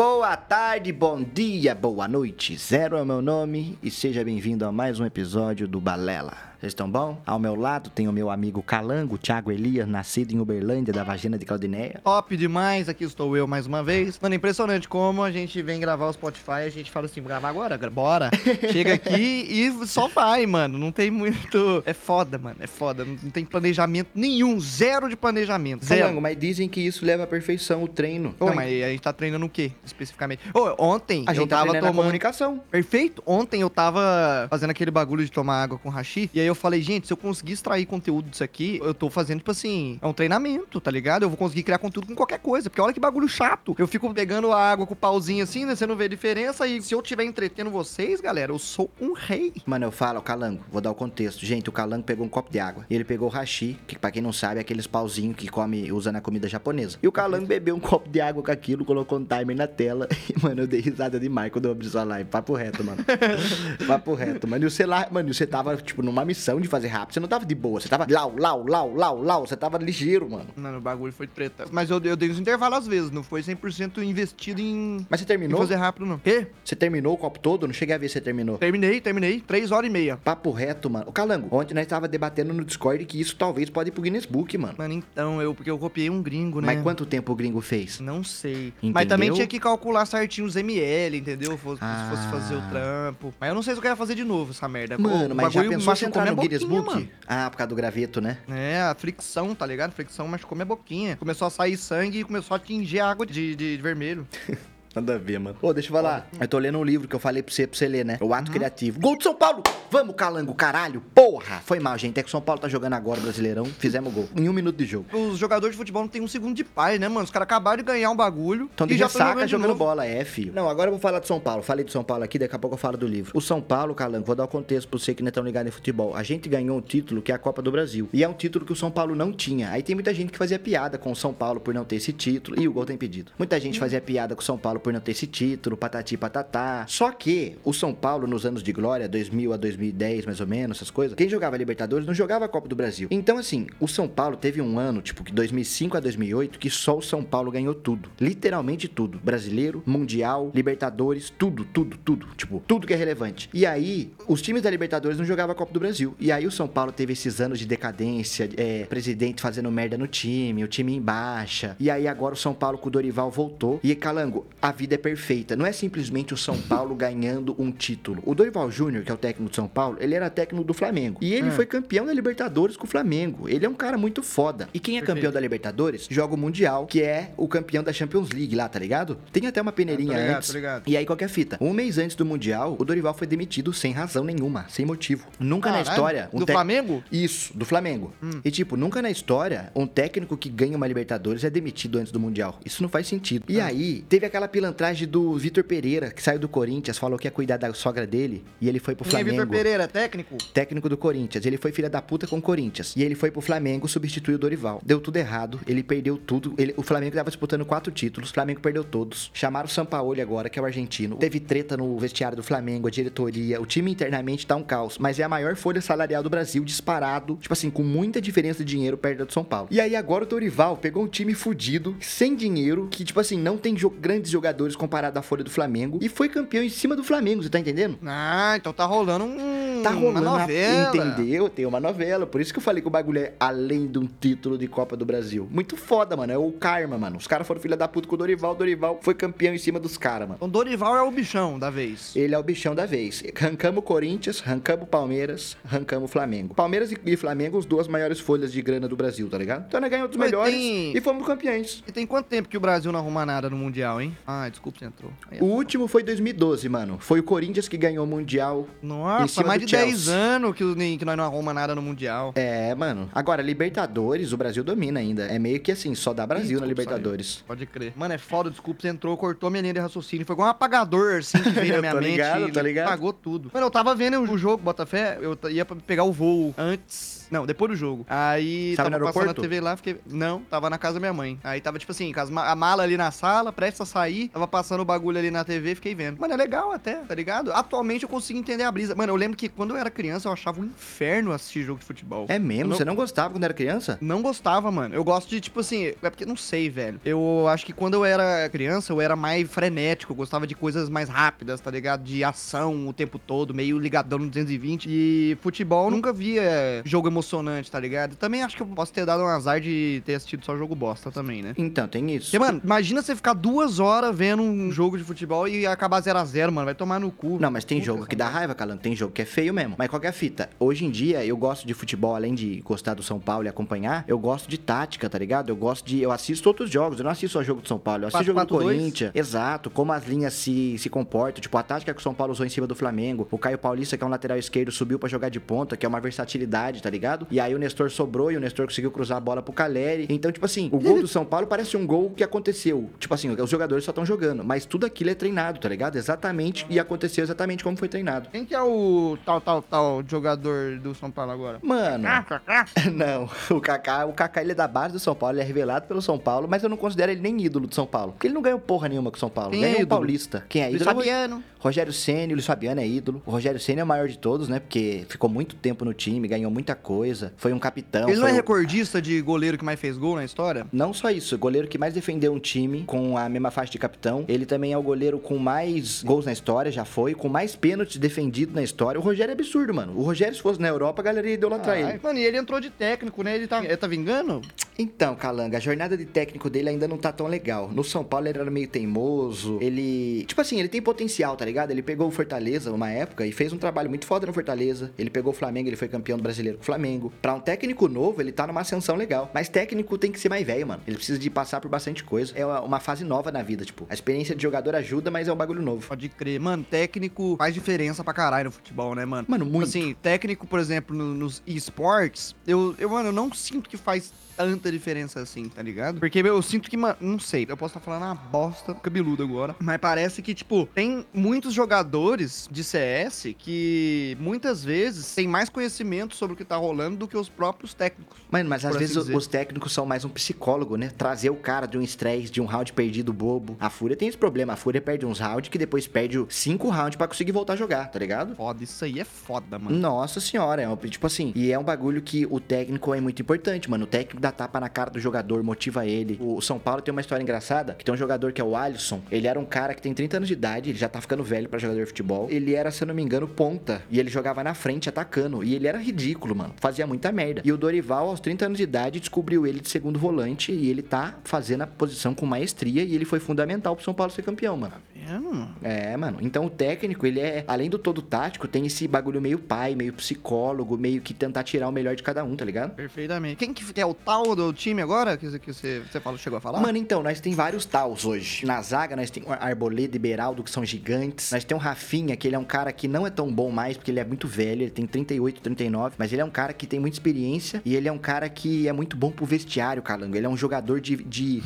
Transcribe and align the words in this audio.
Boa 0.00 0.36
tarde, 0.36 0.92
bom 0.92 1.24
dia, 1.24 1.74
boa 1.74 2.06
noite. 2.06 2.56
Zero 2.56 2.96
é 2.96 3.02
o 3.02 3.04
meu 3.04 3.20
nome 3.20 3.76
e 3.82 3.90
seja 3.90 4.22
bem-vindo 4.22 4.64
a 4.64 4.70
mais 4.70 5.00
um 5.00 5.04
episódio 5.04 5.66
do 5.66 5.80
Balela. 5.80 6.36
Vocês 6.60 6.72
estão 6.72 6.90
bom? 6.90 7.16
Ao 7.24 7.38
meu 7.38 7.54
lado 7.54 7.88
tem 7.88 8.08
o 8.08 8.12
meu 8.12 8.28
amigo 8.30 8.60
Calango, 8.64 9.16
Thiago 9.16 9.52
Elias, 9.52 9.86
nascido 9.86 10.32
em 10.32 10.40
Uberlândia, 10.40 10.92
da 10.92 11.04
vagina 11.04 11.38
de 11.38 11.46
Claudineia. 11.46 12.00
Top 12.02 12.36
demais, 12.36 12.88
aqui 12.88 13.04
estou 13.04 13.36
eu 13.36 13.46
mais 13.46 13.64
uma 13.64 13.80
vez. 13.80 14.18
Mano, 14.20 14.34
impressionante 14.34 14.88
como 14.88 15.22
a 15.22 15.30
gente 15.30 15.62
vem 15.62 15.78
gravar 15.78 16.08
o 16.08 16.12
Spotify, 16.12 16.64
a 16.66 16.68
gente 16.68 16.90
fala 16.90 17.06
assim, 17.06 17.22
gravar 17.22 17.50
agora? 17.50 17.78
Bora. 17.88 18.30
Chega 18.72 18.94
aqui 18.94 19.46
e 19.48 19.86
só 19.86 20.08
vai, 20.08 20.46
mano. 20.46 20.78
Não 20.78 20.90
tem 20.90 21.12
muito... 21.12 21.80
É 21.86 21.92
foda, 21.94 22.36
mano, 22.38 22.56
é 22.58 22.66
foda. 22.66 23.04
Não 23.04 23.30
tem 23.30 23.44
planejamento 23.44 24.10
nenhum, 24.12 24.58
zero 24.58 25.08
de 25.08 25.14
planejamento, 25.14 25.84
zero. 25.84 26.00
Calango, 26.00 26.20
mas 26.20 26.36
dizem 26.36 26.68
que 26.68 26.80
isso 26.80 27.04
leva 27.04 27.22
à 27.22 27.26
perfeição, 27.28 27.84
o 27.84 27.88
treino. 27.88 28.34
Não, 28.40 28.52
mas 28.52 28.82
a 28.82 28.88
gente 28.88 29.00
tá 29.00 29.12
treinando 29.12 29.46
o 29.46 29.48
quê, 29.48 29.70
especificamente? 29.84 30.42
Ô, 30.52 30.74
ontem 30.76 31.22
a 31.24 31.32
gente 31.32 31.42
eu 31.42 31.46
tá 31.46 31.58
tava 31.58 31.70
a 31.70 31.80
tomando... 31.80 31.94
comunicação. 31.94 32.60
Perfeito. 32.68 33.22
Ontem 33.24 33.60
eu 33.60 33.70
tava 33.70 34.48
fazendo 34.50 34.70
aquele 34.70 34.90
bagulho 34.90 35.24
de 35.24 35.30
tomar 35.30 35.62
água 35.62 35.78
com 35.78 35.88
hashi, 35.88 36.28
e 36.34 36.40
aí 36.40 36.47
eu 36.48 36.54
falei, 36.54 36.82
gente, 36.82 37.06
se 37.06 37.12
eu 37.12 37.16
conseguir 37.16 37.52
extrair 37.52 37.86
conteúdo 37.86 38.30
disso 38.30 38.44
aqui, 38.44 38.80
eu 38.82 38.94
tô 38.94 39.10
fazendo, 39.10 39.38
tipo 39.38 39.50
assim, 39.50 39.98
é 40.00 40.06
um 40.06 40.12
treinamento, 40.12 40.80
tá 40.80 40.90
ligado? 40.90 41.22
Eu 41.22 41.28
vou 41.28 41.38
conseguir 41.38 41.62
criar 41.62 41.78
conteúdo 41.78 42.06
com 42.06 42.14
qualquer 42.14 42.38
coisa, 42.38 42.68
porque 42.68 42.80
olha 42.80 42.92
que 42.92 43.00
bagulho 43.00 43.28
chato. 43.28 43.74
Eu 43.78 43.86
fico 43.86 44.12
pegando 44.12 44.52
a 44.52 44.60
água 44.60 44.86
com 44.86 44.94
o 44.94 44.96
pauzinho 44.96 45.44
assim, 45.44 45.64
né? 45.64 45.74
Você 45.74 45.86
não 45.86 45.96
vê 45.96 46.04
a 46.04 46.08
diferença, 46.08 46.66
e 46.66 46.80
se 46.82 46.94
eu 46.94 47.02
tiver 47.02 47.24
entretendo 47.24 47.70
vocês, 47.70 48.20
galera, 48.20 48.52
eu 48.52 48.58
sou 48.58 48.90
um 49.00 49.12
rei. 49.12 49.52
Mano, 49.66 49.86
eu 49.86 49.92
falo, 49.92 50.20
Calango, 50.22 50.64
vou 50.70 50.80
dar 50.80 50.90
o 50.90 50.94
contexto. 50.94 51.44
Gente, 51.44 51.68
o 51.68 51.72
Calango 51.72 52.04
pegou 52.04 52.24
um 52.24 52.28
copo 52.28 52.50
de 52.50 52.58
água. 52.58 52.86
E 52.88 52.94
ele 52.94 53.04
pegou 53.04 53.28
o 53.28 53.30
hashi, 53.30 53.78
que 53.86 53.98
pra 53.98 54.10
quem 54.10 54.22
não 54.22 54.32
sabe, 54.32 54.58
é 54.58 54.60
aqueles 54.60 54.86
pauzinhos 54.86 55.36
que 55.36 55.48
come, 55.48 55.90
usa 55.92 56.10
na 56.12 56.20
comida 56.20 56.48
japonesa. 56.48 56.98
E 57.02 57.08
o 57.08 57.12
Calango 57.12 57.46
bebeu 57.46 57.74
um 57.74 57.80
copo 57.80 58.08
de 58.08 58.20
água 58.20 58.42
com 58.42 58.50
aquilo, 58.50 58.84
colocou 58.84 59.18
um 59.18 59.24
timer 59.24 59.56
na 59.56 59.66
tela. 59.66 60.08
E, 60.28 60.34
mano, 60.42 60.62
eu 60.62 60.66
dei 60.66 60.80
risada 60.80 61.18
demais 61.18 61.50
quando 61.50 61.64
eu 61.66 61.72
abri 61.72 61.88
sua 61.88 62.04
live. 62.04 62.28
Papo 62.28 62.52
reto, 62.52 62.84
mano. 62.84 63.02
Papo 63.86 64.12
reto, 64.12 64.46
mano. 64.46 64.66
E 64.66 64.70
você 64.70 64.84
lá, 64.84 65.08
mano, 65.10 65.30
e 65.30 65.34
você 65.34 65.46
tava, 65.46 65.74
tipo, 65.76 66.02
numa 66.02 66.22
missão 66.22 66.37
de 66.60 66.68
fazer 66.68 66.88
rápido. 66.88 67.14
Você 67.14 67.20
não 67.20 67.28
tava 67.28 67.44
de 67.44 67.54
boa, 67.54 67.80
você 67.80 67.88
tava 67.88 68.06
lau, 68.08 68.34
lau, 68.38 68.64
lau, 68.66 68.94
lau, 68.94 69.22
lau. 69.22 69.46
Você 69.46 69.56
tava 69.56 69.78
ligeiro, 69.78 70.30
mano. 70.30 70.46
Mano, 70.56 70.78
o 70.78 70.80
bagulho 70.80 71.12
foi 71.12 71.26
treta. 71.26 71.66
Mas 71.70 71.90
eu, 71.90 72.00
eu 72.02 72.16
dei 72.16 72.30
os 72.30 72.38
intervalos 72.38 72.78
às 72.78 72.86
vezes, 72.86 73.10
não 73.10 73.22
foi 73.22 73.42
100% 73.42 73.98
investido 74.02 74.60
em, 74.60 75.06
Mas 75.08 75.20
você 75.20 75.24
em 75.24 75.26
terminou? 75.26 75.60
fazer 75.60 75.74
rápido, 75.76 76.06
não. 76.06 76.18
Quê? 76.18 76.46
Você 76.64 76.74
terminou 76.76 77.14
o 77.14 77.16
copo 77.16 77.38
todo? 77.38 77.66
Não 77.66 77.74
cheguei 77.74 77.94
a 77.94 77.98
ver 77.98 78.08
se 78.08 78.14
você 78.14 78.20
terminou. 78.20 78.58
Terminei, 78.58 79.00
terminei. 79.00 79.40
Três 79.40 79.70
horas 79.70 79.88
e 79.88 79.92
meia. 79.92 80.16
Papo 80.16 80.50
reto, 80.50 80.88
mano. 80.90 81.06
O 81.08 81.12
Calango, 81.12 81.48
ontem 81.54 81.74
nós 81.74 81.86
tava 81.86 82.08
debatendo 82.08 82.52
no 82.52 82.64
Discord 82.64 83.04
que 83.04 83.20
isso 83.20 83.36
talvez 83.36 83.68
pode 83.70 83.88
ir 83.90 83.92
pro 83.92 84.02
Guinness 84.02 84.26
Book, 84.26 84.56
mano. 84.58 84.74
Mano, 84.78 84.94
então, 84.94 85.40
eu, 85.42 85.54
porque 85.54 85.70
eu 85.70 85.78
copiei 85.78 86.10
um 86.10 86.22
gringo, 86.22 86.60
né? 86.60 86.66
Mas 86.74 86.82
quanto 86.82 87.04
tempo 87.06 87.32
o 87.32 87.34
gringo 87.36 87.60
fez? 87.60 88.00
Não 88.00 88.22
sei. 88.24 88.68
Entendeu? 88.78 88.92
Mas 88.94 89.06
também 89.06 89.32
tinha 89.32 89.46
que 89.46 89.58
calcular 89.58 90.06
certinho 90.06 90.46
os 90.46 90.56
ml, 90.56 91.18
entendeu? 91.18 91.56
Fosse, 91.58 91.78
Ah. 91.82 92.08
Se 92.10 92.16
fosse 92.16 92.28
fazer 92.28 92.54
o 92.56 92.62
trampo. 92.70 93.34
Mas 93.40 93.48
eu 93.48 93.54
não 93.54 93.62
sei 93.62 93.74
se 93.74 93.78
eu 93.78 93.82
quero 93.82 93.96
fazer 93.96 94.14
de 94.14 94.24
novo 94.24 94.50
essa 94.50 94.68
merda. 94.68 94.98
Mano, 94.98 95.34
mas 95.34 95.52
já 95.52 95.62
pensou 95.64 95.94
se 95.96 96.04
entrar 96.04 96.27
no 96.36 96.42
Guinness 96.42 96.62
boquinha, 96.62 96.82
Book? 96.82 96.94
mano. 96.94 97.08
Ah, 97.26 97.50
por 97.50 97.56
causa 97.56 97.68
do 97.68 97.74
graveto, 97.76 98.20
né? 98.20 98.38
É, 98.48 98.80
a 98.80 98.94
fricção, 98.94 99.54
tá 99.54 99.66
ligado? 99.66 99.92
Fricção 99.92 100.26
machucou 100.28 100.56
minha 100.56 100.66
boquinha. 100.66 101.16
Começou 101.16 101.46
a 101.46 101.50
sair 101.50 101.76
sangue 101.76 102.20
e 102.20 102.24
começou 102.24 102.54
a 102.54 102.58
atingir 102.58 103.00
a 103.00 103.10
água 103.10 103.26
de, 103.26 103.54
de- 103.56 103.76
de 103.76 103.82
vermelho. 103.82 104.26
Nada 105.00 105.14
a 105.14 105.18
ver, 105.18 105.38
mano. 105.38 105.56
Ô, 105.62 105.72
deixa 105.72 105.88
eu 105.90 105.92
falar. 105.92 106.28
Eu 106.40 106.48
tô 106.48 106.58
lendo 106.58 106.76
um 106.76 106.82
livro 106.82 107.06
que 107.06 107.14
eu 107.14 107.20
falei 107.20 107.40
pra 107.40 107.54
você, 107.54 107.66
pra 107.66 107.78
você 107.78 107.86
ler, 107.86 108.04
né? 108.04 108.18
O 108.20 108.34
Ato 108.34 108.50
Criativo. 108.50 108.98
Gol 109.00 109.16
de 109.16 109.22
São 109.22 109.34
Paulo! 109.34 109.62
Vamos, 109.90 110.14
calango, 110.16 110.52
caralho! 110.54 111.00
Porra! 111.14 111.60
Foi 111.64 111.78
mal, 111.78 111.96
gente. 111.96 112.18
É 112.18 112.22
que 112.22 112.28
o 112.28 112.30
São 112.30 112.40
Paulo 112.40 112.60
tá 112.60 112.68
jogando 112.68 112.94
agora, 112.94 113.20
Brasileirão. 113.20 113.64
Fizemos 113.64 114.12
gol. 114.12 114.28
Em 114.36 114.48
um 114.48 114.52
minuto 114.52 114.76
de 114.76 114.84
jogo. 114.84 115.06
Os 115.16 115.38
jogadores 115.38 115.74
de 115.74 115.78
futebol 115.78 116.02
não 116.02 116.08
tem 116.08 116.20
um 116.20 116.26
segundo 116.26 116.56
de 116.56 116.64
paz, 116.64 116.98
né, 116.98 117.08
mano? 117.08 117.24
Os 117.24 117.30
caras 117.30 117.46
acabaram 117.46 117.76
de 117.76 117.84
ganhar 117.84 118.10
um 118.10 118.16
bagulho. 118.16 118.68
Então 118.74 118.86
de 118.86 118.96
já 118.96 119.06
de 119.06 119.46
jogando 119.50 119.68
novo. 119.68 119.78
bola, 119.78 120.04
é, 120.04 120.24
filho. 120.24 120.52
Não, 120.52 120.68
agora 120.68 120.88
eu 120.88 120.92
vou 120.92 121.00
falar 121.00 121.20
de 121.20 121.28
São 121.28 121.38
Paulo. 121.38 121.62
Falei 121.62 121.84
de 121.84 121.92
São 121.92 122.02
Paulo 122.02 122.24
aqui, 122.24 122.38
daqui 122.38 122.56
a 122.56 122.58
pouco 122.58 122.74
eu 122.74 122.78
falo 122.78 122.96
do 122.96 123.06
livro. 123.06 123.30
O 123.34 123.40
São 123.40 123.60
Paulo, 123.60 123.94
Calango, 123.94 124.26
vou 124.26 124.34
dar 124.34 124.44
o 124.44 124.48
contexto 124.48 124.88
pra 124.88 124.98
você 124.98 125.14
que 125.14 125.22
não 125.22 125.28
é 125.28 125.32
tão 125.32 125.44
ligado 125.44 125.68
em 125.68 125.70
futebol. 125.70 126.14
A 126.16 126.22
gente 126.24 126.48
ganhou 126.48 126.76
um 126.76 126.80
título 126.80 127.22
que 127.22 127.30
é 127.30 127.34
a 127.34 127.38
Copa 127.38 127.62
do 127.62 127.70
Brasil. 127.70 128.08
E 128.12 128.24
é 128.24 128.28
um 128.28 128.32
título 128.34 128.66
que 128.66 128.72
o 128.72 128.76
São 128.76 128.90
Paulo 128.90 129.14
não 129.14 129.32
tinha. 129.32 129.70
Aí 129.70 129.82
tem 129.82 129.94
muita 129.94 130.12
gente 130.12 130.32
que 130.32 130.38
fazia 130.38 130.58
piada 130.58 130.98
com 130.98 131.12
o 131.12 131.16
São 131.16 131.32
Paulo 131.32 131.60
por 131.60 131.72
não 131.72 131.84
ter 131.84 131.96
esse 131.96 132.12
título. 132.12 132.60
E 132.60 132.66
o 132.66 132.72
gol 132.72 132.84
tá 132.84 132.92
impedido. 132.92 133.30
Muita 133.38 133.60
gente 133.60 133.78
fazia 133.78 134.00
piada 134.00 134.34
com 134.34 134.42
o 134.42 134.44
São 134.44 134.58
Paulo 134.58 134.80
por 134.80 134.87
não 134.92 135.00
ter 135.00 135.12
esse 135.12 135.26
título, 135.26 135.76
patati 135.76 136.16
patatá. 136.16 136.84
Só 136.88 137.10
que 137.10 137.56
o 137.64 137.72
São 137.72 137.94
Paulo, 137.94 138.26
nos 138.26 138.44
anos 138.44 138.62
de 138.62 138.72
glória, 138.72 139.08
2000 139.08 139.52
a 139.52 139.56
2010, 139.56 140.26
mais 140.26 140.40
ou 140.40 140.46
menos, 140.46 140.78
essas 140.78 140.90
coisas, 140.90 141.16
quem 141.16 141.28
jogava 141.28 141.56
Libertadores 141.56 142.06
não 142.06 142.14
jogava 142.14 142.44
a 142.44 142.48
Copa 142.48 142.68
do 142.68 142.76
Brasil. 142.76 143.08
Então, 143.10 143.38
assim, 143.38 143.66
o 143.80 143.88
São 143.88 144.08
Paulo 144.08 144.36
teve 144.36 144.60
um 144.60 144.78
ano, 144.78 145.02
tipo, 145.02 145.24
que 145.24 145.32
2005 145.32 145.96
a 145.96 146.00
2008, 146.00 146.58
que 146.58 146.70
só 146.70 146.96
o 146.96 147.02
São 147.02 147.22
Paulo 147.22 147.50
ganhou 147.50 147.74
tudo. 147.74 148.10
Literalmente 148.20 148.88
tudo. 148.88 149.18
Brasileiro, 149.18 149.82
Mundial, 149.86 150.50
Libertadores, 150.54 151.30
tudo, 151.30 151.64
tudo, 151.64 151.96
tudo. 151.98 152.26
Tipo, 152.36 152.62
tudo 152.66 152.86
que 152.86 152.92
é 152.92 152.96
relevante. 152.96 153.48
E 153.52 153.66
aí, 153.66 154.12
os 154.26 154.42
times 154.42 154.62
da 154.62 154.70
Libertadores 154.70 155.18
não 155.18 155.24
jogavam 155.24 155.52
a 155.52 155.54
Copa 155.54 155.72
do 155.72 155.80
Brasil. 155.80 156.14
E 156.18 156.32
aí 156.32 156.46
o 156.46 156.50
São 156.50 156.68
Paulo 156.68 156.92
teve 156.92 157.12
esses 157.12 157.40
anos 157.40 157.58
de 157.58 157.66
decadência, 157.66 158.48
é, 158.56 158.84
presidente 158.84 159.42
fazendo 159.42 159.70
merda 159.70 159.96
no 159.96 160.06
time, 160.06 160.64
o 160.64 160.68
time 160.68 160.94
em 160.94 161.00
baixa. 161.00 161.76
E 161.78 161.90
aí 161.90 162.08
agora 162.08 162.34
o 162.34 162.36
São 162.36 162.54
Paulo 162.54 162.78
com 162.78 162.88
o 162.88 162.90
Dorival 162.90 163.30
voltou. 163.30 163.80
E 163.82 163.94
Calango, 163.94 164.46
a 164.60 164.67
vida 164.72 164.94
é 164.94 164.98
perfeita. 164.98 165.56
Não 165.56 165.66
é 165.66 165.72
simplesmente 165.72 166.32
o 166.34 166.36
São 166.36 166.56
Paulo 166.58 166.94
ganhando 166.94 167.54
um 167.58 167.70
título. 167.70 168.22
O 168.24 168.34
Dorival 168.34 168.70
Júnior, 168.70 169.04
que 169.04 169.10
é 169.10 169.14
o 169.14 169.18
técnico 169.18 169.50
do 169.50 169.54
São 169.56 169.68
Paulo, 169.68 169.96
ele 170.00 170.14
era 170.14 170.28
técnico 170.30 170.64
do 170.64 170.74
Flamengo. 170.74 171.18
E 171.22 171.32
ele 171.34 171.48
Hum. 171.48 171.52
foi 171.52 171.66
campeão 171.66 172.04
da 172.06 172.12
Libertadores 172.12 172.76
com 172.76 172.84
o 172.86 172.88
Flamengo. 172.88 173.48
Ele 173.48 173.64
é 173.64 173.68
um 173.68 173.74
cara 173.74 173.96
muito 173.98 174.22
foda. 174.22 174.68
E 174.74 174.78
quem 174.80 174.96
é 174.96 175.00
campeão 175.00 175.14
Perfeito. 175.14 175.34
da 175.34 175.40
Libertadores 175.40 176.06
joga 176.10 176.34
o 176.34 176.38
Mundial, 176.38 176.86
que 176.86 177.02
é 177.02 177.32
o 177.36 177.46
campeão 177.48 177.82
da 177.82 177.92
Champions 177.92 178.30
League 178.30 178.54
lá, 178.54 178.68
tá 178.68 178.78
ligado? 178.78 179.18
Tem 179.32 179.46
até 179.46 179.60
uma 179.60 179.72
peneirinha 179.72 180.16
Ah, 180.16 180.20
ligado, 180.20 180.36
antes. 180.38 180.54
E 180.86 180.96
aí, 180.96 181.04
qualquer 181.06 181.28
fita. 181.28 181.56
Um 181.60 181.72
mês 181.72 181.98
antes 181.98 182.16
do 182.16 182.24
Mundial, 182.24 182.76
o 182.78 182.84
Dorival 182.84 183.14
foi 183.14 183.26
demitido 183.26 183.72
sem 183.72 183.92
razão 183.92 184.24
nenhuma, 184.24 184.66
sem 184.68 184.84
motivo. 184.84 185.26
Nunca 185.38 185.68
na 185.70 185.78
Caralho, 185.78 185.90
história. 185.90 186.30
um 186.32 186.38
Do 186.38 186.46
tec- 186.46 186.54
Flamengo? 186.54 187.02
Isso, 187.10 187.56
do 187.56 187.64
Flamengo. 187.64 188.12
E 188.44 188.50
tipo, 188.50 188.76
nunca 188.76 189.00
na 189.02 189.10
história 189.10 189.70
um 189.74 189.86
técnico 189.86 190.36
que 190.36 190.48
ganha 190.48 190.76
uma 190.76 190.86
Libertadores 190.86 191.44
é 191.44 191.50
demitido 191.50 191.98
antes 191.98 192.12
do 192.12 192.20
Mundial. 192.20 192.58
Isso 192.64 192.82
não 192.82 192.88
faz 192.88 193.06
sentido. 193.06 193.44
E 193.48 193.60
aí, 193.60 194.04
teve 194.08 194.26
aquela 194.26 194.48
pilantragem 194.62 195.06
do 195.06 195.36
Vitor 195.38 195.62
Pereira, 195.62 196.10
que 196.10 196.20
saiu 196.20 196.38
do 196.38 196.48
Corinthians, 196.48 196.98
falou 196.98 197.16
que 197.16 197.28
ia 197.28 197.30
cuidar 197.30 197.56
da 197.56 197.72
sogra 197.72 198.04
dele, 198.06 198.44
e 198.60 198.68
ele 198.68 198.80
foi 198.80 198.94
pro 198.96 199.04
Quem 199.08 199.20
é 199.20 199.22
Flamengo. 199.22 199.42
Vitor 199.44 199.56
Pereira, 199.56 199.86
técnico? 199.86 200.36
Técnico 200.52 200.88
do 200.88 200.96
Corinthians. 200.96 201.46
Ele 201.46 201.56
foi 201.56 201.70
filha 201.70 201.88
da 201.88 202.02
puta 202.02 202.26
com 202.26 202.38
o 202.38 202.42
Corinthians. 202.42 202.94
E 202.96 203.02
ele 203.04 203.14
foi 203.14 203.30
pro 203.30 203.40
Flamengo 203.40 203.86
substituir 203.88 204.34
o 204.34 204.38
Dorival. 204.38 204.80
Deu 204.84 205.00
tudo 205.00 205.16
errado. 205.16 205.60
Ele 205.66 205.82
perdeu 205.82 206.16
tudo. 206.16 206.54
Ele- 206.58 206.74
o 206.76 206.82
Flamengo 206.82 207.14
tava 207.14 207.30
disputando 207.30 207.64
quatro 207.64 207.92
títulos. 207.92 208.30
O 208.30 208.34
Flamengo 208.34 208.60
perdeu 208.60 208.82
todos. 208.82 209.30
Chamaram 209.32 209.66
o 209.66 209.70
Sampaoli 209.70 210.20
agora, 210.20 210.48
que 210.50 210.58
é 210.58 210.62
o 210.62 210.64
argentino. 210.64 211.14
Teve 211.16 211.38
treta 211.38 211.76
no 211.76 211.96
vestiário 211.98 212.36
do 212.36 212.42
Flamengo, 212.42 212.88
a 212.88 212.90
diretoria. 212.90 213.60
O 213.60 213.66
time 213.66 213.92
internamente 213.92 214.44
tá 214.44 214.56
um 214.56 214.62
caos. 214.64 214.98
Mas 214.98 215.20
é 215.20 215.22
a 215.22 215.28
maior 215.28 215.54
folha 215.54 215.80
salarial 215.80 216.22
do 216.22 216.28
Brasil, 216.30 216.64
disparado. 216.64 217.36
Tipo 217.40 217.52
assim, 217.52 217.70
com 217.70 217.84
muita 217.84 218.20
diferença 218.20 218.64
de 218.64 218.70
dinheiro 218.72 218.98
perto 218.98 219.24
do 219.24 219.32
São 219.32 219.44
Paulo. 219.44 219.68
E 219.70 219.80
aí 219.80 219.94
agora 219.94 220.24
o 220.24 220.26
Dorival 220.26 220.76
pegou 220.76 221.04
um 221.04 221.08
time 221.08 221.32
fudido, 221.34 221.96
sem 222.00 222.34
dinheiro, 222.34 222.88
que 222.90 223.04
tipo 223.04 223.20
assim, 223.20 223.38
não 223.38 223.56
tem 223.56 223.74
jo- 223.74 223.88
grandes 223.90 224.30
jogadores 224.30 224.47
comparado 224.76 225.18
à 225.18 225.22
folha 225.22 225.44
do 225.44 225.50
Flamengo. 225.50 225.98
E 226.02 226.08
foi 226.08 226.28
campeão 226.28 226.62
em 226.62 226.68
cima 226.68 226.94
do 226.96 227.04
Flamengo, 227.04 227.42
você 227.42 227.48
tá 227.48 227.58
entendendo? 227.58 227.98
Ah, 228.06 228.54
então 228.56 228.72
tá 228.72 228.84
rolando 228.84 229.24
um, 229.24 229.80
Tá 229.82 229.90
rolando 229.90 230.20
uma 230.20 230.30
uma- 230.30 230.40
novela. 230.40 230.96
entendeu? 230.96 231.48
Tem 231.48 231.66
uma 231.66 231.80
novela. 231.80 232.26
Por 232.26 232.40
isso 232.40 232.52
que 232.52 232.58
eu 232.58 232.62
falei 232.62 232.80
que 232.82 232.88
o 232.88 232.90
bagulho 232.90 233.18
é 233.20 233.32
além 233.38 233.86
de 233.86 233.98
um 233.98 234.06
título 234.20 234.58
de 234.58 234.66
Copa 234.66 234.96
do 234.96 235.04
Brasil. 235.04 235.48
Muito 235.50 235.76
foda, 235.76 236.16
mano. 236.16 236.32
É 236.32 236.38
o 236.38 236.50
karma, 236.52 236.98
mano. 236.98 237.16
Os 237.16 237.26
caras 237.26 237.46
foram 237.46 237.60
filha 237.60 237.76
da 237.76 237.86
puta 237.88 238.08
com 238.08 238.14
o 238.14 238.18
Dorival. 238.18 238.52
O 238.52 238.54
Dorival 238.54 238.98
foi 239.02 239.14
campeão 239.14 239.54
em 239.54 239.58
cima 239.58 239.78
dos 239.78 239.96
caras, 239.96 240.26
mano. 240.28 240.36
Então 240.38 240.48
Dorival 240.48 240.96
é 240.96 241.02
o 241.02 241.10
bichão 241.10 241.58
da 241.58 241.70
vez. 241.70 242.14
Ele 242.16 242.34
é 242.34 242.38
o 242.38 242.42
bichão 242.42 242.74
da 242.74 242.86
vez. 242.86 243.22
Rancamos 243.36 243.78
o 243.78 243.82
Corinthians, 243.82 244.40
rancamos 244.40 244.84
o 244.84 244.86
Palmeiras, 244.86 245.56
rancamos 245.64 246.08
o 246.10 246.12
Flamengo. 246.12 246.54
Palmeiras 246.54 246.92
e- 247.04 247.16
Flamengo, 247.16 247.58
as 247.58 247.64
duas 247.64 247.88
maiores 247.88 248.20
folhas 248.20 248.52
de 248.52 248.60
grana 248.62 248.86
do 248.88 248.96
Brasil, 248.96 249.28
tá 249.28 249.38
ligado? 249.38 249.64
Então 249.68 249.80
nós 249.80 249.90
ganhamos 249.90 250.10
dos 250.10 250.18
Mas 250.18 250.30
melhores 250.30 250.54
tem- 250.54 250.96
e 250.96 251.00
fomos 251.00 251.26
campeões. 251.26 251.82
E 251.86 251.92
tem 251.92 252.06
quanto 252.06 252.26
tempo 252.26 252.48
que 252.48 252.56
o 252.56 252.60
Brasil 252.60 252.92
não 252.92 252.98
arruma 253.00 253.24
nada 253.26 253.48
no 253.50 253.56
Mundial, 253.56 254.00
hein? 254.00 254.16
Ah, 254.26 254.37
desculpa, 254.48 254.78
você 254.78 254.84
entrou. 254.84 255.10
Aí, 255.30 255.40
O 255.40 255.44
último 255.46 255.88
foi 255.88 256.02
2012, 256.02 256.68
mano. 256.68 256.98
Foi 257.00 257.20
o 257.20 257.22
Corinthians 257.22 257.66
que 257.68 257.76
ganhou 257.76 258.04
o 258.04 258.06
Mundial 258.06 258.66
Nossa, 258.82 259.42
mais 259.42 259.60
de 259.60 259.66
10 259.66 259.88
Chelsea. 259.88 260.14
anos 260.14 260.54
que, 260.54 260.96
que 260.98 261.04
nós 261.04 261.16
não 261.16 261.24
arruma 261.24 261.52
nada 261.54 261.74
no 261.74 261.82
Mundial. 261.82 262.32
É, 262.34 262.74
mano. 262.74 263.08
Agora, 263.14 263.42
Libertadores, 263.42 264.32
o 264.32 264.36
Brasil 264.36 264.62
domina 264.62 265.00
ainda. 265.00 265.24
É 265.26 265.38
meio 265.38 265.60
que 265.60 265.72
assim, 265.72 265.94
só 265.94 266.12
dá 266.12 266.26
Brasil 266.26 266.60
na 266.60 266.66
Desculpa, 266.66 266.82
Libertadores. 266.82 267.44
Pode 267.46 267.66
crer. 267.66 267.92
Mano, 267.96 268.14
é 268.14 268.18
foda, 268.18 268.50
desculpa, 268.50 268.82
você 268.82 268.88
entrou, 268.88 269.16
cortou 269.16 269.50
minha 269.50 269.62
linha 269.62 269.74
de 269.74 269.80
raciocínio. 269.80 270.26
Foi 270.26 270.34
igual 270.34 270.48
um 270.48 270.50
apagador, 270.50 271.18
assim, 271.18 271.38
que 271.42 271.50
veio 271.50 271.74
na 271.74 271.80
minha 271.80 271.92
Tô 271.92 271.98
mente. 272.00 272.10
ligado, 272.12 272.48
e 272.48 272.52
tô 272.52 272.60
ligado. 272.60 272.86
Apagou 272.88 273.12
tudo. 273.12 273.50
Mano, 273.52 273.66
eu 273.66 273.70
tava 273.70 273.94
vendo 273.94 274.20
o 274.20 274.38
jogo, 274.38 274.62
Botafé, 274.62 275.18
eu 275.20 275.38
ia 275.50 275.64
pegar 275.64 276.04
o 276.04 276.12
voo 276.12 276.54
antes. 276.58 277.18
Não, 277.30 277.44
depois 277.44 277.70
do 277.70 277.76
jogo. 277.76 278.06
Aí 278.08 278.74
Tava 278.74 278.90
tava 278.90 279.04
passando 279.04 279.14
na 279.16 279.20
aeroporto? 279.26 279.42
TV 279.42 279.60
lá, 279.60 279.76
fiquei. 279.76 280.00
Não, 280.06 280.40
tava 280.48 280.70
na 280.70 280.78
casa 280.78 280.94
da 280.94 281.00
minha 281.00 281.12
mãe. 281.12 281.38
Aí 281.44 281.60
tava, 281.60 281.78
tipo 281.78 281.92
assim, 281.92 282.10
a 282.16 282.56
mala 282.56 282.82
ali 282.82 282.96
na 282.96 283.10
sala, 283.10 283.52
prestes 283.52 283.82
a 283.82 283.84
sair. 283.84 284.27
Tava 284.32 284.46
passando 284.46 284.80
o 284.80 284.84
bagulho 284.84 285.18
ali 285.18 285.30
na 285.30 285.44
TV, 285.44 285.74
fiquei 285.74 285.94
vendo. 285.94 286.18
Mano, 286.20 286.34
é 286.34 286.36
legal 286.36 286.72
até, 286.72 286.94
tá 286.96 287.14
ligado? 287.14 287.52
Atualmente 287.52 288.02
eu 288.04 288.08
consigo 288.08 288.38
entender 288.38 288.64
a 288.64 288.72
brisa. 288.72 288.94
Mano, 288.94 289.12
eu 289.12 289.16
lembro 289.16 289.36
que 289.36 289.48
quando 289.48 289.70
eu 289.70 289.76
era 289.76 289.90
criança 289.90 290.28
eu 290.28 290.32
achava 290.32 290.60
um 290.60 290.64
inferno 290.64 291.32
assistir 291.32 291.62
jogo 291.64 291.80
de 291.80 291.84
futebol. 291.86 292.26
É 292.28 292.38
mesmo? 292.38 292.70
não- 292.70 292.76
Você 292.76 292.84
não 292.84 292.94
gostava 292.94 293.30
quando 293.34 293.44
era 293.44 293.54
criança? 293.54 293.98
Não 294.00 294.22
gostava, 294.22 294.70
mano. 294.70 294.94
Eu 294.94 295.04
gosto 295.04 295.28
de, 295.28 295.40
tipo 295.40 295.60
assim, 295.60 295.86
é 296.02 296.10
porque 296.10 296.24
não 296.26 296.36
sei, 296.36 296.68
velho. 296.70 297.00
Eu 297.04 297.46
acho 297.48 297.64
que 297.66 297.72
quando 297.72 297.94
eu 297.94 298.04
era 298.04 298.48
criança, 298.50 298.92
eu 298.92 299.00
era 299.00 299.16
mais 299.16 299.48
frenético. 299.50 300.12
Eu 300.12 300.16
gostava 300.16 300.46
de 300.46 300.54
coisas 300.54 300.88
mais 300.88 301.08
rápidas, 301.08 301.60
tá 301.60 301.70
ligado? 301.70 302.02
De 302.04 302.22
ação 302.24 302.88
o 302.88 302.92
tempo 302.92 303.18
todo, 303.18 303.54
meio 303.54 303.78
ligadão 303.78 304.18
no 304.18 304.26
220. 304.28 304.86
E 304.88 305.36
futebol 305.40 305.86
eu 305.86 305.90
nunca 305.90 306.12
via 306.12 306.82
jogo 306.84 307.08
emocionante, 307.08 307.70
tá 307.70 307.78
ligado? 307.80 308.16
Também 308.16 308.42
acho 308.42 308.56
que 308.56 308.62
eu 308.62 308.66
posso 308.66 308.92
ter 308.92 309.04
dado 309.06 309.22
um 309.22 309.26
azar 309.28 309.60
de 309.60 310.02
ter 310.04 310.14
assistido 310.14 310.44
só 310.44 310.56
jogo 310.56 310.74
bosta 310.74 311.10
também, 311.10 311.42
né? 311.42 311.54
Então, 311.56 311.86
tem 311.88 312.14
isso. 312.14 312.26
Porque, 312.30 312.38
mano, 312.38 312.60
imagina 312.64 313.02
você 313.02 313.14
ficar 313.14 313.32
duas 313.34 313.78
horas 313.78 314.16
vendo 314.18 314.42
um 314.42 314.72
jogo 314.72 314.98
de 314.98 315.04
futebol 315.04 315.46
e 315.46 315.64
acabar 315.64 316.00
0 316.00 316.18
a 316.18 316.24
0 316.24 316.50
mano. 316.50 316.64
Vai 316.64 316.74
tomar 316.74 316.98
no 316.98 317.12
cu. 317.12 317.38
Não, 317.38 317.52
mas 317.52 317.64
tem 317.64 317.78
Puta 317.78 317.86
jogo 317.86 318.06
que 318.06 318.16
dá 318.16 318.28
raiva, 318.28 318.52
Calango. 318.52 318.82
Tem 318.82 318.96
jogo 318.96 319.12
que 319.12 319.22
é 319.22 319.24
feio 319.24 319.54
mesmo. 319.54 319.76
Mas 319.78 319.88
qual 319.88 320.00
que 320.00 320.08
é 320.08 320.10
a 320.10 320.12
fita? 320.12 320.50
Hoje 320.58 320.84
em 320.84 320.90
dia, 320.90 321.24
eu 321.24 321.36
gosto 321.36 321.64
de 321.64 321.72
futebol, 321.72 322.16
além 322.16 322.34
de 322.34 322.60
gostar 322.62 322.94
do 322.94 323.02
São 323.02 323.20
Paulo 323.20 323.44
e 323.44 323.48
acompanhar, 323.48 324.04
eu 324.08 324.18
gosto 324.18 324.48
de 324.48 324.58
tática, 324.58 325.08
tá 325.08 325.16
ligado? 325.16 325.50
Eu 325.50 325.56
gosto 325.56 325.86
de. 325.86 326.02
Eu 326.02 326.10
assisto 326.10 326.48
outros 326.48 326.68
jogos. 326.68 326.98
Eu 326.98 327.04
não 327.04 327.12
assisto 327.12 327.38
só 327.38 327.44
jogo 327.44 327.62
do 327.62 327.68
São 327.68 327.78
Paulo. 327.78 328.04
Eu 328.04 328.08
assisto 328.08 328.24
jogo 328.24 328.44
do 328.44 328.54
4-4-2? 328.56 328.62
Corinthians. 328.62 329.12
Exato. 329.14 329.70
Como 329.70 329.92
as 329.92 330.04
linhas 330.04 330.34
se, 330.34 330.76
se 330.78 330.90
comportam. 330.90 331.40
Tipo, 331.40 331.56
a 331.56 331.62
tática 331.62 331.94
que 331.94 332.00
o 332.00 332.02
São 332.02 332.12
Paulo 332.12 332.32
usou 332.32 332.44
em 332.44 332.48
cima 332.48 332.66
do 332.66 332.74
Flamengo. 332.74 333.28
O 333.30 333.38
Caio 333.38 333.58
Paulista, 333.58 333.96
que 333.96 334.02
é 334.02 334.06
um 334.06 334.10
lateral 334.10 334.36
esquerdo, 334.36 334.72
subiu 334.72 334.98
pra 334.98 335.08
jogar 335.08 335.28
de 335.28 335.38
ponta, 335.38 335.76
que 335.76 335.86
é 335.86 335.88
uma 335.88 336.00
versatilidade, 336.00 336.82
tá 336.82 336.90
ligado? 336.90 337.26
E 337.30 337.38
aí 337.38 337.54
o 337.54 337.58
Nestor 337.58 337.88
sobrou 337.90 338.32
e 338.32 338.36
o 338.36 338.40
Nestor 338.40 338.66
conseguiu 338.66 338.90
cruzar 338.90 339.18
a 339.18 339.20
bola 339.20 339.42
pro 339.42 339.52
Caleri. 339.52 340.08
Então, 340.10 340.32
tipo 340.32 340.44
assim, 340.44 340.68
o 340.72 340.80
gol 340.80 341.00
do 341.00 341.06
São 341.06 341.24
Paulo 341.24 341.46
parece 341.46 341.76
um 341.76 341.86
gol 341.86 342.10
que 342.10 342.24
aconteceu. 342.24 342.90
Tipo 342.98 343.14
assim, 343.14 343.30
os 343.30 343.50
jogadores 343.50 343.84
só 343.84 343.92
estão 343.92 344.07
jogando. 344.08 344.42
Mas 344.42 344.64
tudo 344.66 344.86
aquilo 344.86 345.10
é 345.10 345.14
treinado, 345.14 345.60
tá 345.60 345.68
ligado? 345.68 345.96
Exatamente. 345.96 346.66
E 346.68 346.80
aconteceu 346.80 347.22
exatamente 347.22 347.62
como 347.62 347.76
foi 347.76 347.88
treinado. 347.88 348.28
Quem 348.30 348.44
que 348.44 348.54
é 348.54 348.62
o 348.62 349.16
tal, 349.24 349.40
tal, 349.40 349.62
tal 349.62 350.02
jogador 350.06 350.78
do 350.78 350.94
São 350.94 351.10
Paulo 351.10 351.30
agora? 351.32 351.58
Mano, 351.62 352.04
Kaká. 352.26 352.66
não, 352.92 353.28
o 353.56 353.60
Kaká, 353.60 354.06
o 354.06 354.12
Kaká 354.12 354.40
ele 354.42 354.52
é 354.52 354.54
da 354.54 354.66
base 354.66 354.92
do 354.94 354.98
São 354.98 355.14
Paulo, 355.14 355.34
ele 355.36 355.42
é 355.42 355.44
revelado 355.44 355.86
pelo 355.86 356.02
São 356.02 356.18
Paulo, 356.18 356.48
mas 356.50 356.62
eu 356.62 356.68
não 356.68 356.76
considero 356.76 357.12
ele 357.12 357.20
nem 357.20 357.40
ídolo 357.42 357.66
do 357.66 357.74
São 357.74 357.86
Paulo. 357.86 358.12
Porque 358.12 358.26
ele 358.26 358.34
não 358.34 358.42
ganhou 358.42 358.58
porra 358.58 358.88
nenhuma 358.88 359.10
com 359.10 359.16
o 359.16 359.20
São 359.20 359.30
Paulo. 359.30 359.50
Quem 359.50 359.60
é 359.60 359.66
ganhou 359.66 359.78
o 359.80 359.82
ídolo? 359.82 360.00
Paulista. 360.00 360.44
Quem 360.48 360.62
é 360.62 360.68
Luiz 360.68 360.80
ídolo? 360.80 360.90
é 360.90 360.92
o 360.92 360.96
Fabiano. 360.96 361.44
Rogério 361.60 361.92
Ceni, 361.92 362.32
o 362.32 362.36
Luiz 362.36 362.46
Fabiano 362.46 362.80
é 362.80 362.86
ídolo. 362.86 363.20
O 363.26 363.30
Rogério 363.30 363.58
Ceni 363.60 363.80
é 363.80 363.84
o 363.84 363.86
maior 363.86 364.08
de 364.08 364.16
todos, 364.16 364.48
né? 364.48 364.60
Porque 364.60 365.04
ficou 365.08 365.28
muito 365.28 365.56
tempo 365.56 365.84
no 365.84 365.92
time, 365.92 366.28
ganhou 366.28 366.50
muita 366.50 366.74
coisa, 366.74 367.32
foi 367.36 367.52
um 367.52 367.58
capitão. 367.58 368.08
Ele 368.08 368.20
não 368.20 368.28
é 368.28 368.32
o- 368.32 368.34
recordista 368.34 369.02
de 369.02 369.20
goleiro 369.20 369.58
que 369.58 369.64
mais 369.64 369.78
fez 369.80 369.98
gol 369.98 370.14
na 370.16 370.24
história? 370.24 370.66
Não 370.72 370.94
só 370.94 371.10
isso, 371.10 371.34
o 371.34 371.38
goleiro 371.38 371.66
que 371.66 371.76
mais 371.76 371.92
defendeu 371.94 372.32
um 372.32 372.38
time 372.38 372.84
com 372.84 373.18
a 373.18 373.28
mesma 373.28 373.50
faixa 373.50 373.72
de 373.72 373.78
capitão. 373.78 373.97
Ele 374.28 374.46
também 374.46 374.72
é 374.72 374.78
o 374.78 374.82
goleiro 374.82 375.18
com 375.18 375.38
mais 375.38 376.02
gols 376.02 376.26
na 376.26 376.32
história, 376.32 376.70
já 376.70 376.84
foi, 376.84 377.14
com 377.14 377.28
mais 377.28 377.56
pênaltis 377.56 377.96
defendido 377.96 378.54
na 378.54 378.62
história. 378.62 379.00
O 379.00 379.02
Rogério 379.02 379.32
é 379.32 379.34
absurdo, 379.34 379.74
mano. 379.74 379.96
O 379.96 380.02
Rogério, 380.02 380.34
se 380.34 380.42
fosse 380.42 380.60
na 380.60 380.68
Europa, 380.68 381.02
a 381.02 381.04
galera 381.04 381.26
ia 381.26 381.34
idolatrar 381.34 381.76
ele. 381.78 381.88
Ai, 381.92 382.00
Mano, 382.02 382.18
e 382.18 382.24
ele 382.24 382.36
entrou 382.38 382.60
de 382.60 382.70
técnico, 382.70 383.22
né? 383.22 383.34
Ele 383.34 383.46
tá, 383.46 383.62
ele 383.64 383.76
tá 383.76 383.86
vingando? 383.86 384.40
Então, 384.78 385.16
Calanga, 385.16 385.56
a 385.56 385.60
jornada 385.60 385.96
de 385.96 386.04
técnico 386.04 386.48
dele 386.48 386.68
ainda 386.68 386.86
não 386.86 386.96
tá 386.96 387.10
tão 387.10 387.26
legal. 387.26 387.68
No 387.72 387.82
São 387.82 388.04
Paulo 388.04 388.28
ele 388.28 388.38
era 388.38 388.50
meio 388.50 388.68
teimoso, 388.68 389.58
ele... 389.60 390.24
Tipo 390.26 390.40
assim, 390.40 390.60
ele 390.60 390.68
tem 390.68 390.80
potencial, 390.80 391.36
tá 391.36 391.44
ligado? 391.44 391.72
Ele 391.72 391.82
pegou 391.82 392.06
o 392.06 392.10
Fortaleza 392.10 392.70
numa 392.70 392.88
época 392.88 393.26
e 393.26 393.32
fez 393.32 393.52
um 393.52 393.58
trabalho 393.58 393.88
muito 393.88 394.06
foda 394.06 394.26
no 394.26 394.32
Fortaleza. 394.32 394.92
Ele 394.96 395.10
pegou 395.10 395.32
o 395.32 395.36
Flamengo, 395.36 395.68
ele 395.68 395.76
foi 395.76 395.88
campeão 395.88 396.16
do 396.16 396.22
brasileiro 396.22 396.58
com 396.58 396.62
o 396.62 396.66
Flamengo. 396.66 397.12
Pra 397.20 397.34
um 397.34 397.40
técnico 397.40 397.88
novo, 397.88 398.20
ele 398.22 398.30
tá 398.30 398.46
numa 398.46 398.60
ascensão 398.60 398.94
legal. 398.94 399.30
Mas 399.34 399.48
técnico 399.48 399.98
tem 399.98 400.12
que 400.12 400.20
ser 400.20 400.28
mais 400.28 400.46
velho, 400.46 400.66
mano. 400.66 400.82
Ele 400.86 400.96
precisa 400.96 401.18
de 401.18 401.28
passar 401.28 401.60
por 401.60 401.68
bastante 401.68 402.04
coisa. 402.04 402.32
É 402.36 402.46
uma 402.46 402.78
fase 402.78 403.02
nova 403.04 403.32
na 403.32 403.42
vida, 403.42 403.64
tipo. 403.64 403.84
A 403.88 403.94
experiência 403.94 404.34
de 404.34 404.42
jogador 404.42 404.74
ajuda, 404.74 405.10
mas 405.10 405.28
é 405.28 405.32
um 405.32 405.36
bagulho 405.36 405.62
novo. 405.62 405.86
Pode 405.86 406.08
crer. 406.08 406.38
Mano, 406.40 406.62
técnico 406.64 407.36
faz 407.38 407.54
diferença 407.54 408.04
pra 408.04 408.12
caralho 408.12 408.46
no 408.46 408.50
futebol, 408.52 408.94
né, 408.94 409.04
mano? 409.04 409.26
Mano, 409.28 409.44
muito. 409.44 409.68
Assim, 409.68 409.94
técnico, 410.02 410.46
por 410.46 410.58
exemplo, 410.60 410.94
no- 410.96 411.14
nos 411.14 411.42
esportes, 411.46 412.34
eu, 412.46 412.74
eu, 412.78 412.90
mano, 412.90 413.08
eu 413.08 413.12
não 413.12 413.32
sinto 413.32 413.68
que 413.68 413.76
faz 413.76 414.12
tanta 414.36 414.70
diferença 414.70 415.18
assim, 415.20 415.48
tá 415.48 415.60
ligado? 415.60 415.98
Porque 415.98 416.22
meu, 416.22 416.36
eu 416.36 416.42
sinto 416.42 416.70
que, 416.70 416.76
mano, 416.76 416.96
não 417.00 417.18
sei, 417.18 417.44
eu 417.48 417.56
posso 417.56 417.76
estar 417.76 417.80
falando 417.84 418.02
uma 418.04 418.14
bosta 418.14 418.72
cabeluda 418.72 419.24
agora, 419.24 419.56
mas 419.58 419.78
parece 419.78 420.22
que, 420.22 420.32
tipo, 420.32 420.64
tem 420.72 421.04
muitos 421.12 421.52
jogadores 421.52 422.48
de 422.50 422.62
CS 422.62 423.34
que 423.36 424.16
muitas 424.20 424.62
vezes 424.62 425.12
têm 425.14 425.26
mais 425.26 425.48
conhecimento 425.48 426.14
sobre 426.14 426.34
o 426.34 426.36
que 426.36 426.44
tá 426.44 426.56
rolando 426.56 426.96
do 426.98 427.08
que 427.08 427.16
os 427.16 427.28
próprios 427.28 427.74
técnicos. 427.74 428.16
Mano, 428.30 428.48
mas 428.48 428.64
às 428.64 428.70
por 428.72 428.78
vezes 428.78 428.96
assim 428.96 429.06
dizer. 429.06 429.16
os 429.16 429.26
técnicos 429.26 429.72
são 429.72 429.84
mais 429.84 430.04
um 430.04 430.08
psicólogo, 430.08 430.76
né? 430.76 430.90
Trazer 430.96 431.30
o 431.30 431.36
cara 431.36 431.66
de 431.66 431.76
um 431.76 431.82
estresse, 431.82 432.30
de 432.30 432.40
um 432.40 432.44
round 432.44 432.72
perdido 432.74 433.12
bobo. 433.12 433.56
A 433.58 433.67
Fúria 433.70 433.96
tem 433.96 434.08
esse 434.08 434.18
problema. 434.18 434.52
A 434.52 434.56
Fúria 434.56 434.80
perde 434.80 435.06
uns 435.06 435.18
rounds 435.18 435.48
que 435.48 435.58
depois 435.58 435.86
perde 435.86 436.24
cinco 436.28 436.68
rounds 436.68 436.96
pra 436.96 437.08
conseguir 437.08 437.32
voltar 437.32 437.54
a 437.54 437.56
jogar, 437.56 437.90
tá 437.90 437.98
ligado? 437.98 438.34
Foda, 438.34 438.62
isso 438.62 438.84
aí 438.84 439.00
é 439.00 439.04
foda, 439.04 439.58
mano. 439.58 439.76
Nossa 439.76 440.20
senhora, 440.20 440.62
é 440.62 440.68
um, 440.68 440.76
tipo 440.76 441.06
assim, 441.06 441.32
e 441.34 441.52
é 441.52 441.58
um 441.58 441.64
bagulho 441.64 442.02
que 442.02 442.26
o 442.30 442.40
técnico 442.40 442.94
é 442.94 443.00
muito 443.00 443.20
importante, 443.22 443.70
mano. 443.70 443.84
O 443.84 443.86
técnico 443.86 444.20
dá 444.20 444.32
tapa 444.32 444.60
na 444.60 444.68
cara 444.68 444.90
do 444.90 445.00
jogador, 445.00 445.42
motiva 445.42 445.86
ele. 445.86 446.18
O 446.20 446.40
São 446.40 446.58
Paulo 446.58 446.82
tem 446.82 446.92
uma 446.92 447.00
história 447.00 447.22
engraçada, 447.22 447.74
que 447.74 447.84
tem 447.84 447.94
um 447.94 447.98
jogador 447.98 448.32
que 448.32 448.40
é 448.40 448.44
o 448.44 448.56
Alisson. 448.56 449.00
Ele 449.10 449.26
era 449.26 449.38
um 449.38 449.44
cara 449.44 449.74
que 449.74 449.82
tem 449.82 449.92
30 449.92 450.18
anos 450.18 450.28
de 450.28 450.34
idade, 450.34 450.70
ele 450.70 450.78
já 450.78 450.88
tá 450.88 451.00
ficando 451.00 451.22
velho 451.22 451.48
pra 451.48 451.58
jogador 451.58 451.80
de 451.80 451.86
futebol. 451.86 452.26
Ele 452.30 452.54
era, 452.54 452.70
se 452.70 452.82
eu 452.82 452.86
não 452.86 452.94
me 452.94 453.02
engano, 453.02 453.26
ponta. 453.26 453.82
E 453.90 453.98
ele 453.98 454.10
jogava 454.10 454.42
na 454.42 454.54
frente, 454.54 454.88
atacando. 454.88 455.42
E 455.44 455.54
ele 455.54 455.66
era 455.66 455.78
ridículo, 455.78 456.34
mano. 456.34 456.54
Fazia 456.56 456.86
muita 456.86 457.12
merda. 457.12 457.42
E 457.44 457.52
o 457.52 457.56
Dorival, 457.56 458.08
aos 458.08 458.20
30 458.20 458.46
anos 458.46 458.58
de 458.58 458.64
idade, 458.64 459.00
descobriu 459.00 459.46
ele 459.46 459.60
de 459.60 459.68
segundo 459.68 459.98
volante. 459.98 460.52
E 460.52 460.70
ele 460.70 460.82
tá 460.82 461.18
fazendo 461.24 461.62
a 461.62 461.66
posição 461.66 462.14
com 462.14 462.26
maestria. 462.26 462.82
E 462.82 462.94
ele 462.94 463.04
foi 463.04 463.20
fundamental 463.20 463.57
pro 463.60 463.84
São 463.84 463.94
Paulo 463.94 464.12
ser 464.12 464.22
campeão, 464.22 464.56
mano. 464.56 464.74
vendo, 464.94 465.32
mano? 465.32 465.54
É, 465.62 465.96
mano. 465.96 466.18
Então 466.20 466.46
o 466.46 466.50
técnico, 466.50 467.06
ele 467.06 467.20
é, 467.20 467.44
além 467.48 467.68
do 467.70 467.78
todo 467.78 468.00
tático, 468.02 468.46
tem 468.48 468.66
esse 468.66 468.86
bagulho 468.86 469.20
meio 469.20 469.38
pai, 469.38 469.74
meio 469.74 469.92
psicólogo, 469.92 470.76
meio 470.76 471.00
que 471.00 471.14
tentar 471.14 471.42
tirar 471.44 471.68
o 471.68 471.72
melhor 471.72 471.94
de 471.96 472.02
cada 472.02 472.22
um, 472.24 472.36
tá 472.36 472.44
ligado? 472.44 472.74
Perfeitamente. 472.74 473.36
Quem 473.36 473.52
que 473.54 473.80
é 473.80 473.86
o 473.86 473.94
tal 473.94 474.34
do 474.36 474.52
time 474.52 474.82
agora 474.82 475.16
que, 475.16 475.26
você- 475.28 475.38
que 475.38 475.52
você, 475.52 475.80
você 475.90 476.00
falou, 476.00 476.18
chegou 476.18 476.36
a 476.36 476.40
falar? 476.40 476.60
Mano, 476.60 476.76
então, 476.78 477.02
nós 477.02 477.20
tem 477.20 477.32
vários 477.34 477.64
taus 477.64 478.04
hoje. 478.04 478.44
Na 478.46 478.60
zaga, 478.62 478.94
nós 478.96 479.10
tem 479.10 479.22
Arboleda 479.28 479.96
e 479.96 479.98
Beraldo, 479.98 480.42
que 480.42 480.50
são 480.50 480.64
gigantes. 480.64 481.30
Nós 481.32 481.44
tem 481.44 481.56
o 481.56 481.60
Rafinha, 481.60 482.16
que 482.16 482.26
ele 482.28 482.36
é 482.36 482.38
um 482.38 482.44
cara 482.44 482.72
que 482.72 482.86
não 482.88 483.06
é 483.06 483.10
tão 483.10 483.32
bom 483.32 483.50
mais, 483.50 483.76
porque 483.76 483.90
ele 483.90 484.00
é 484.00 484.04
muito 484.04 484.26
velho, 484.28 484.62
ele 484.62 484.70
tem 484.70 484.86
38, 484.86 485.40
39, 485.40 485.94
mas 485.98 486.12
ele 486.12 486.20
é 486.22 486.24
um 486.24 486.30
cara 486.30 486.52
que 486.52 486.66
tem 486.66 486.78
muita 486.78 486.96
experiência 486.96 487.62
e 487.64 487.74
ele 487.74 487.88
é 487.88 487.92
um 487.92 487.98
cara 487.98 488.28
que 488.28 488.68
é 488.68 488.72
muito 488.72 488.96
bom 488.96 489.10
pro 489.10 489.24
vestiário, 489.26 489.82
Calango. 489.82 490.16
Ele 490.16 490.26
é 490.26 490.28
um 490.28 490.36
jogador 490.36 490.80
de... 490.80 490.96
de... 490.96 491.42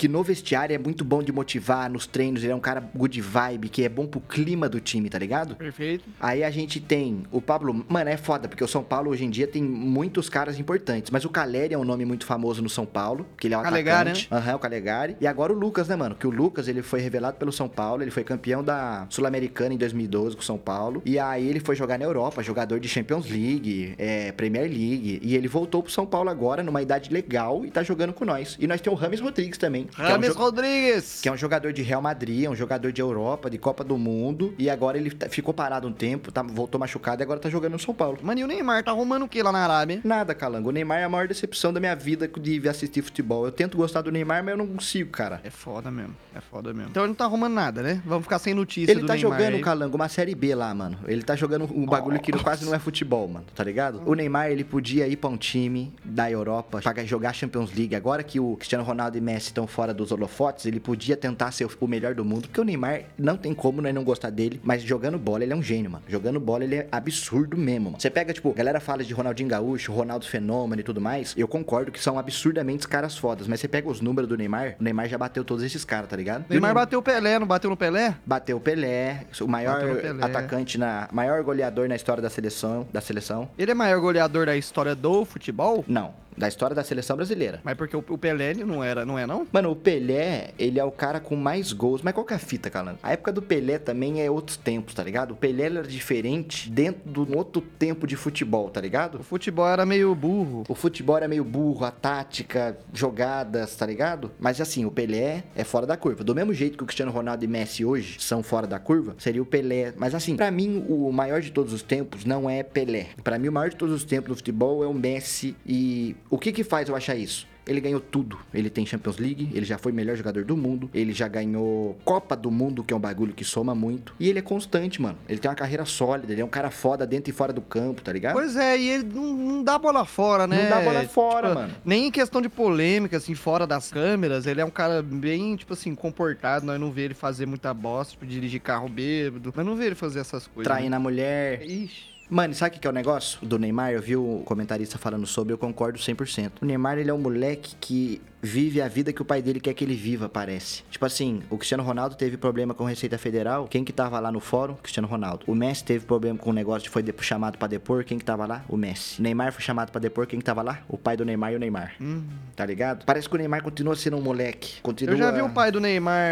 Que 0.00 0.08
no 0.08 0.22
vestiário 0.22 0.74
é 0.74 0.78
muito 0.78 1.04
bom 1.04 1.22
de 1.22 1.30
motivar, 1.30 1.90
nos 1.90 2.06
treinos, 2.06 2.42
ele 2.42 2.52
é 2.54 2.56
um 2.56 2.60
cara 2.60 2.80
good 2.96 3.20
vibe, 3.20 3.68
que 3.68 3.84
é 3.84 3.88
bom 3.90 4.06
pro 4.06 4.18
clima 4.18 4.66
do 4.66 4.80
time, 4.80 5.10
tá 5.10 5.18
ligado? 5.18 5.56
Perfeito. 5.56 6.08
Aí 6.18 6.42
a 6.42 6.50
gente 6.50 6.80
tem 6.80 7.24
o 7.30 7.38
Pablo. 7.38 7.84
Mano, 7.86 8.08
é 8.08 8.16
foda, 8.16 8.48
porque 8.48 8.64
o 8.64 8.66
São 8.66 8.82
Paulo 8.82 9.10
hoje 9.10 9.26
em 9.26 9.28
dia 9.28 9.46
tem 9.46 9.62
muitos 9.62 10.30
caras 10.30 10.58
importantes. 10.58 11.10
Mas 11.10 11.26
o 11.26 11.28
Caleri 11.28 11.74
é 11.74 11.78
um 11.78 11.84
nome 11.84 12.06
muito 12.06 12.24
famoso 12.24 12.62
no 12.62 12.70
São 12.70 12.86
Paulo, 12.86 13.26
que 13.36 13.46
ele 13.46 13.52
é 13.52 13.58
o 13.58 13.62
Calegari, 13.62 14.08
atacante. 14.08 14.28
Aham, 14.32 14.56
o 14.56 14.58
Calegari. 14.58 15.16
E 15.20 15.26
agora 15.26 15.52
o 15.52 15.54
Lucas, 15.54 15.86
né, 15.86 15.96
mano? 15.96 16.14
Que 16.14 16.26
o 16.26 16.30
Lucas, 16.30 16.66
ele 16.66 16.80
foi 16.80 17.00
revelado 17.00 17.36
pelo 17.36 17.52
São 17.52 17.68
Paulo, 17.68 18.02
ele 18.02 18.10
foi 18.10 18.24
campeão 18.24 18.64
da 18.64 19.06
Sul-Americana 19.10 19.74
em 19.74 19.76
2012 19.76 20.34
com 20.34 20.40
o 20.40 20.44
São 20.46 20.56
Paulo. 20.56 21.02
E 21.04 21.18
aí 21.18 21.46
ele 21.46 21.60
foi 21.60 21.76
jogar 21.76 21.98
na 21.98 22.06
Europa, 22.06 22.42
jogador 22.42 22.80
de 22.80 22.88
Champions 22.88 23.28
League, 23.28 23.96
é, 23.98 24.32
Premier 24.32 24.64
League. 24.64 25.20
E 25.22 25.36
ele 25.36 25.46
voltou 25.46 25.82
pro 25.82 25.92
São 25.92 26.06
Paulo 26.06 26.30
agora, 26.30 26.62
numa 26.62 26.80
idade 26.80 27.12
legal, 27.12 27.66
e 27.66 27.70
tá 27.70 27.82
jogando 27.82 28.14
com 28.14 28.24
nós. 28.24 28.56
E 28.58 28.66
nós 28.66 28.80
temos 28.80 28.98
o 28.98 29.02
Rames 29.02 29.20
Rodrigues 29.20 29.58
também. 29.58 29.89
Que 29.94 30.00
é 30.02 30.04
um 30.04 30.08
Rames 30.08 30.34
Rodrigues. 30.34 31.20
que 31.22 31.28
é 31.28 31.32
um 31.32 31.36
jogador 31.36 31.72
de 31.72 31.82
Real 31.82 32.02
Madrid, 32.02 32.44
é 32.44 32.50
um 32.50 32.54
jogador 32.56 32.92
de 32.92 33.00
Europa, 33.00 33.50
de 33.50 33.58
Copa 33.58 33.82
do 33.84 33.96
Mundo. 33.98 34.54
E 34.58 34.68
agora 34.70 34.96
ele 34.98 35.10
tá- 35.10 35.28
ficou 35.28 35.52
parado 35.54 35.86
um 35.88 35.92
tempo, 35.92 36.30
tá- 36.32 36.42
voltou 36.42 36.78
machucado 36.78 37.22
e 37.22 37.24
agora 37.24 37.38
tá 37.40 37.48
jogando 37.48 37.72
no 37.72 37.78
São 37.78 37.94
Paulo. 37.94 38.18
Mano, 38.22 38.40
e 38.40 38.44
o 38.44 38.46
Neymar 38.46 38.82
tá 38.84 38.90
arrumando 38.90 39.24
o 39.24 39.28
que 39.28 39.42
lá 39.42 39.52
na 39.52 39.60
Arábia? 39.64 40.00
Nada, 40.04 40.34
Calango. 40.34 40.68
O 40.68 40.72
Neymar 40.72 40.98
é 40.98 41.04
a 41.04 41.08
maior 41.08 41.26
decepção 41.28 41.72
da 41.72 41.80
minha 41.80 41.94
vida 41.94 42.28
de 42.28 42.68
assistir 42.68 43.02
futebol. 43.02 43.44
Eu 43.46 43.52
tento 43.52 43.76
gostar 43.76 44.02
do 44.02 44.10
Neymar, 44.10 44.42
mas 44.44 44.52
eu 44.52 44.58
não 44.58 44.66
consigo, 44.66 45.10
cara. 45.10 45.40
É 45.44 45.50
foda 45.50 45.90
mesmo, 45.90 46.14
é 46.34 46.40
foda 46.40 46.72
mesmo. 46.72 46.90
Então 46.90 47.02
ele 47.02 47.08
não 47.08 47.14
tá 47.14 47.24
arrumando 47.24 47.54
nada, 47.54 47.82
né? 47.82 48.02
Vamos 48.04 48.24
ficar 48.24 48.38
sem 48.38 48.54
notícia 48.54 48.90
Ele 48.92 49.00
do 49.00 49.06
tá 49.06 49.14
Neymar 49.14 49.38
jogando, 49.38 49.54
aí. 49.54 49.60
Calango, 49.60 49.96
uma 49.96 50.08
Série 50.08 50.34
B 50.34 50.54
lá, 50.54 50.74
mano. 50.74 50.98
Ele 51.06 51.22
tá 51.22 51.34
jogando 51.36 51.64
um 51.74 51.86
bagulho 51.86 52.20
que 52.20 52.32
quase 52.32 52.64
não 52.64 52.74
é 52.74 52.78
futebol, 52.78 53.26
mano, 53.28 53.46
tá 53.54 53.64
ligado? 53.64 54.02
O 54.06 54.14
Neymar, 54.14 54.50
ele 54.50 54.64
podia 54.64 55.06
ir 55.08 55.16
pra 55.16 55.30
um 55.30 55.36
time 55.36 55.92
da 56.04 56.30
Europa, 56.30 56.80
pra 56.80 57.04
jogar 57.04 57.32
Champions 57.32 57.72
League. 57.74 57.94
Agora 57.94 58.22
que 58.22 58.38
o 58.40 58.56
Cristiano 58.56 58.84
Ronaldo 58.84 59.16
e 59.16 59.20
Messi 59.20 59.46
estão 59.46 59.66
fora 59.66 59.79
dos 59.88 60.12
holofotes, 60.12 60.66
ele 60.66 60.78
podia 60.78 61.16
tentar 61.16 61.50
ser 61.50 61.66
o 61.80 61.86
melhor 61.86 62.14
do 62.14 62.24
mundo, 62.24 62.42
porque 62.42 62.60
o 62.60 62.64
Neymar 62.64 63.04
não 63.18 63.36
tem 63.36 63.54
como 63.54 63.80
nós 63.80 63.94
não 63.94 64.04
gostar 64.04 64.30
dele, 64.30 64.60
mas 64.62 64.82
jogando 64.82 65.18
bola, 65.18 65.42
ele 65.42 65.52
é 65.52 65.56
um 65.56 65.62
gênio, 65.62 65.90
mano. 65.90 66.04
Jogando 66.06 66.38
bola, 66.38 66.64
ele 66.64 66.76
é 66.76 66.88
absurdo 66.92 67.56
mesmo, 67.56 67.86
mano. 67.86 68.00
Você 68.00 68.10
pega, 68.10 68.32
tipo, 68.32 68.52
galera 68.52 68.80
fala 68.80 69.02
de 69.02 69.12
Ronaldinho 69.14 69.48
Gaúcho, 69.48 69.92
Ronaldo 69.92 70.26
Fenômeno 70.26 70.80
e 70.80 70.84
tudo 70.84 71.00
mais, 71.00 71.34
eu 71.36 71.48
concordo 71.48 71.90
que 71.90 72.00
são 72.00 72.18
absurdamente 72.18 72.86
caras 72.86 73.16
fodas, 73.16 73.48
mas 73.48 73.60
você 73.60 73.68
pega 73.68 73.88
os 73.88 74.00
números 74.00 74.28
do 74.28 74.36
Neymar, 74.36 74.76
o 74.78 74.84
Neymar 74.84 75.08
já 75.08 75.16
bateu 75.16 75.44
todos 75.44 75.64
esses 75.64 75.84
caras, 75.84 76.08
tá 76.08 76.16
ligado? 76.16 76.44
O 76.48 76.52
Neymar 76.52 76.74
bateu 76.74 76.98
o 76.98 77.02
Pelé, 77.02 77.38
não 77.38 77.46
bateu 77.46 77.70
no 77.70 77.76
Pelé? 77.76 78.14
Bateu 78.26 78.56
o 78.56 78.60
Pelé, 78.60 79.24
o 79.40 79.46
maior 79.46 79.80
Pelé. 79.80 80.24
atacante 80.24 80.76
na 80.76 81.08
maior 81.12 81.42
goleador 81.42 81.88
na 81.88 81.96
história 81.96 82.22
da 82.22 82.30
seleção, 82.30 82.86
da 82.92 83.00
seleção. 83.00 83.48
Ele 83.58 83.70
é 83.70 83.74
maior 83.74 84.00
goleador 84.00 84.46
da 84.46 84.56
história 84.56 84.94
do 84.94 85.24
futebol? 85.24 85.84
Não, 85.88 86.12
da 86.36 86.48
história 86.48 86.74
da 86.74 86.84
seleção 86.84 87.16
brasileira. 87.16 87.60
Mas 87.64 87.76
porque 87.76 87.96
o 87.96 88.04
o 88.08 88.18
Pelé 88.18 88.54
não 88.54 88.82
era, 88.82 89.04
não 89.04 89.18
é 89.18 89.26
não? 89.26 89.46
Mano, 89.52 89.59
Mano, 89.60 89.72
o 89.72 89.76
Pelé, 89.76 90.54
ele 90.58 90.80
é 90.80 90.84
o 90.84 90.90
cara 90.90 91.20
com 91.20 91.36
mais 91.36 91.70
gols. 91.70 92.00
Mas 92.00 92.14
qual 92.14 92.24
que 92.24 92.32
é 92.32 92.36
a 92.36 92.38
fita, 92.38 92.70
Calango? 92.70 92.98
A 93.02 93.12
época 93.12 93.30
do 93.30 93.42
Pelé 93.42 93.78
também 93.78 94.22
é 94.22 94.30
outros 94.30 94.56
tempos, 94.56 94.94
tá 94.94 95.04
ligado? 95.04 95.32
O 95.32 95.36
Pelé 95.36 95.64
era 95.64 95.82
diferente 95.82 96.70
dentro 96.70 97.02
do 97.10 97.36
outro 97.36 97.60
tempo 97.60 98.06
de 98.06 98.16
futebol, 98.16 98.70
tá 98.70 98.80
ligado? 98.80 99.16
O 99.16 99.22
futebol 99.22 99.68
era 99.68 99.84
meio 99.84 100.14
burro. 100.14 100.64
O 100.66 100.74
futebol 100.74 101.14
era 101.14 101.28
meio 101.28 101.44
burro, 101.44 101.84
a 101.84 101.90
tática, 101.90 102.78
jogadas, 102.94 103.76
tá 103.76 103.84
ligado? 103.84 104.30
Mas 104.40 104.62
assim, 104.62 104.86
o 104.86 104.90
Pelé 104.90 105.44
é 105.54 105.62
fora 105.62 105.86
da 105.86 105.94
curva. 105.94 106.24
Do 106.24 106.34
mesmo 106.34 106.54
jeito 106.54 106.78
que 106.78 106.84
o 106.84 106.86
Cristiano 106.86 107.12
Ronaldo 107.12 107.44
e 107.44 107.48
Messi 107.48 107.84
hoje 107.84 108.16
são 108.18 108.42
fora 108.42 108.66
da 108.66 108.78
curva, 108.78 109.14
seria 109.18 109.42
o 109.42 109.46
Pelé. 109.46 109.92
Mas 109.94 110.14
assim, 110.14 110.36
para 110.36 110.50
mim, 110.50 110.86
o 110.88 111.12
maior 111.12 111.42
de 111.42 111.50
todos 111.50 111.74
os 111.74 111.82
tempos 111.82 112.24
não 112.24 112.48
é 112.48 112.62
Pelé. 112.62 113.08
Para 113.22 113.38
mim, 113.38 113.48
o 113.48 113.52
maior 113.52 113.68
de 113.68 113.76
todos 113.76 113.94
os 113.94 114.04
tempos 114.04 114.30
no 114.30 114.36
futebol 114.36 114.82
é 114.82 114.86
o 114.86 114.94
Messi. 114.94 115.54
E 115.66 116.16
o 116.30 116.38
que 116.38 116.50
que 116.50 116.64
faz 116.64 116.88
eu 116.88 116.96
achar 116.96 117.14
isso? 117.14 117.46
Ele 117.70 117.80
ganhou 117.80 118.00
tudo. 118.00 118.36
Ele 118.52 118.68
tem 118.68 118.84
Champions 118.84 119.18
League, 119.18 119.48
ele 119.54 119.64
já 119.64 119.78
foi 119.78 119.92
melhor 119.92 120.16
jogador 120.16 120.44
do 120.44 120.56
mundo, 120.56 120.90
ele 120.92 121.12
já 121.12 121.28
ganhou 121.28 121.96
Copa 122.04 122.36
do 122.36 122.50
Mundo, 122.50 122.82
que 122.82 122.92
é 122.92 122.96
um 122.96 123.00
bagulho 123.00 123.32
que 123.32 123.44
soma 123.44 123.76
muito. 123.76 124.12
E 124.18 124.28
ele 124.28 124.40
é 124.40 124.42
constante, 124.42 125.00
mano. 125.00 125.16
Ele 125.28 125.38
tem 125.38 125.48
uma 125.48 125.54
carreira 125.54 125.84
sólida, 125.84 126.32
ele 126.32 126.42
é 126.42 126.44
um 126.44 126.48
cara 126.48 126.70
foda 126.70 127.06
dentro 127.06 127.30
e 127.30 127.32
fora 127.32 127.52
do 127.52 127.60
campo, 127.60 128.02
tá 128.02 128.12
ligado? 128.12 128.32
Pois 128.32 128.56
é, 128.56 128.76
e 128.76 128.88
ele 128.88 129.04
não, 129.04 129.32
não 129.32 129.62
dá 129.62 129.78
bola 129.78 130.04
fora, 130.04 130.48
né? 130.48 130.64
Não 130.64 130.68
dá 130.70 130.80
bola 130.80 131.04
fora, 131.06 131.48
Tipo, 131.48 131.60
mano. 131.60 131.74
Nem 131.84 132.06
em 132.06 132.10
questão 132.10 132.42
de 132.42 132.48
polêmica, 132.48 133.16
assim, 133.16 133.36
fora 133.36 133.68
das 133.68 133.90
câmeras, 133.90 134.46
ele 134.46 134.60
é 134.60 134.64
um 134.64 134.70
cara 134.70 135.00
bem, 135.00 135.54
tipo 135.54 135.72
assim, 135.72 135.94
comportado. 135.94 136.66
Nós 136.66 136.80
não 136.80 136.90
vê 136.90 137.02
ele 137.02 137.14
fazer 137.14 137.46
muita 137.46 137.72
bosta, 137.72 138.12
tipo, 138.12 138.26
dirigir 138.26 138.60
carro 138.60 138.88
bêbado. 138.88 139.52
Mas 139.54 139.64
não 139.64 139.76
vê 139.76 139.86
ele 139.86 139.94
fazer 139.94 140.18
essas 140.18 140.48
coisas. 140.48 140.70
Traindo 140.70 140.96
a 140.96 140.98
mulher. 140.98 141.60
Né? 141.60 141.66
Ixi. 141.66 142.10
Mano, 142.30 142.54
sabe 142.54 142.76
o 142.76 142.80
que 142.80 142.86
é 142.86 142.90
o 142.90 142.92
negócio 142.92 143.38
do 143.44 143.58
Neymar? 143.58 143.90
Eu 143.92 144.00
vi 144.00 144.16
o 144.16 144.42
comentarista 144.44 144.96
falando 144.98 145.26
sobre, 145.26 145.52
eu 145.52 145.58
concordo 145.58 145.98
100%. 145.98 146.52
O 146.62 146.64
Neymar, 146.64 146.96
ele 146.98 147.10
é 147.10 147.14
um 147.14 147.18
moleque 147.18 147.74
que 147.80 148.22
vive 148.42 148.80
a 148.80 148.88
vida 148.88 149.12
que 149.12 149.20
o 149.20 149.24
pai 149.24 149.42
dele 149.42 149.60
quer 149.60 149.74
que 149.74 149.84
ele 149.84 149.94
viva, 149.94 150.26
parece. 150.28 150.82
Tipo 150.90 151.04
assim, 151.04 151.42
o 151.50 151.58
Cristiano 151.58 151.82
Ronaldo 151.82 152.14
teve 152.14 152.36
problema 152.38 152.72
com 152.72 152.86
a 152.86 152.88
Receita 152.88 153.18
Federal, 153.18 153.66
quem 153.68 153.84
que 153.84 153.92
tava 153.92 154.18
lá 154.18 154.32
no 154.32 154.40
fórum? 154.40 154.74
Cristiano 154.76 155.06
Ronaldo. 155.08 155.44
O 155.46 155.54
Messi 155.54 155.84
teve 155.84 156.06
problema 156.06 156.38
com 156.38 156.48
o 156.50 156.52
negócio, 156.52 156.90
foi 156.90 157.02
de- 157.02 157.12
chamado 157.20 157.58
pra 157.58 157.68
depor, 157.68 158.02
quem 158.04 158.16
que 158.18 158.24
tava 158.24 158.46
lá? 158.46 158.64
O 158.68 158.76
Messi. 158.78 159.20
O 159.20 159.22
Neymar 159.22 159.52
foi 159.52 159.62
chamado 159.62 159.90
pra 159.90 160.00
depor, 160.00 160.26
quem 160.26 160.38
que 160.38 160.44
tava 160.44 160.62
lá? 160.62 160.78
O 160.88 160.96
pai 160.96 161.16
do 161.18 161.24
Neymar 161.24 161.52
e 161.52 161.56
o 161.56 161.58
Neymar. 161.58 161.92
Hum. 162.00 162.22
Tá 162.56 162.64
ligado? 162.64 163.04
Parece 163.04 163.28
que 163.28 163.34
o 163.34 163.38
Neymar 163.38 163.62
continua 163.62 163.94
sendo 163.96 164.16
um 164.16 164.22
moleque. 164.22 164.80
Continua... 164.82 165.14
Eu 165.14 165.18
já 165.18 165.30
vi 165.32 165.42
o 165.42 165.50
pai 165.50 165.70
do 165.70 165.80
Neymar 165.80 166.22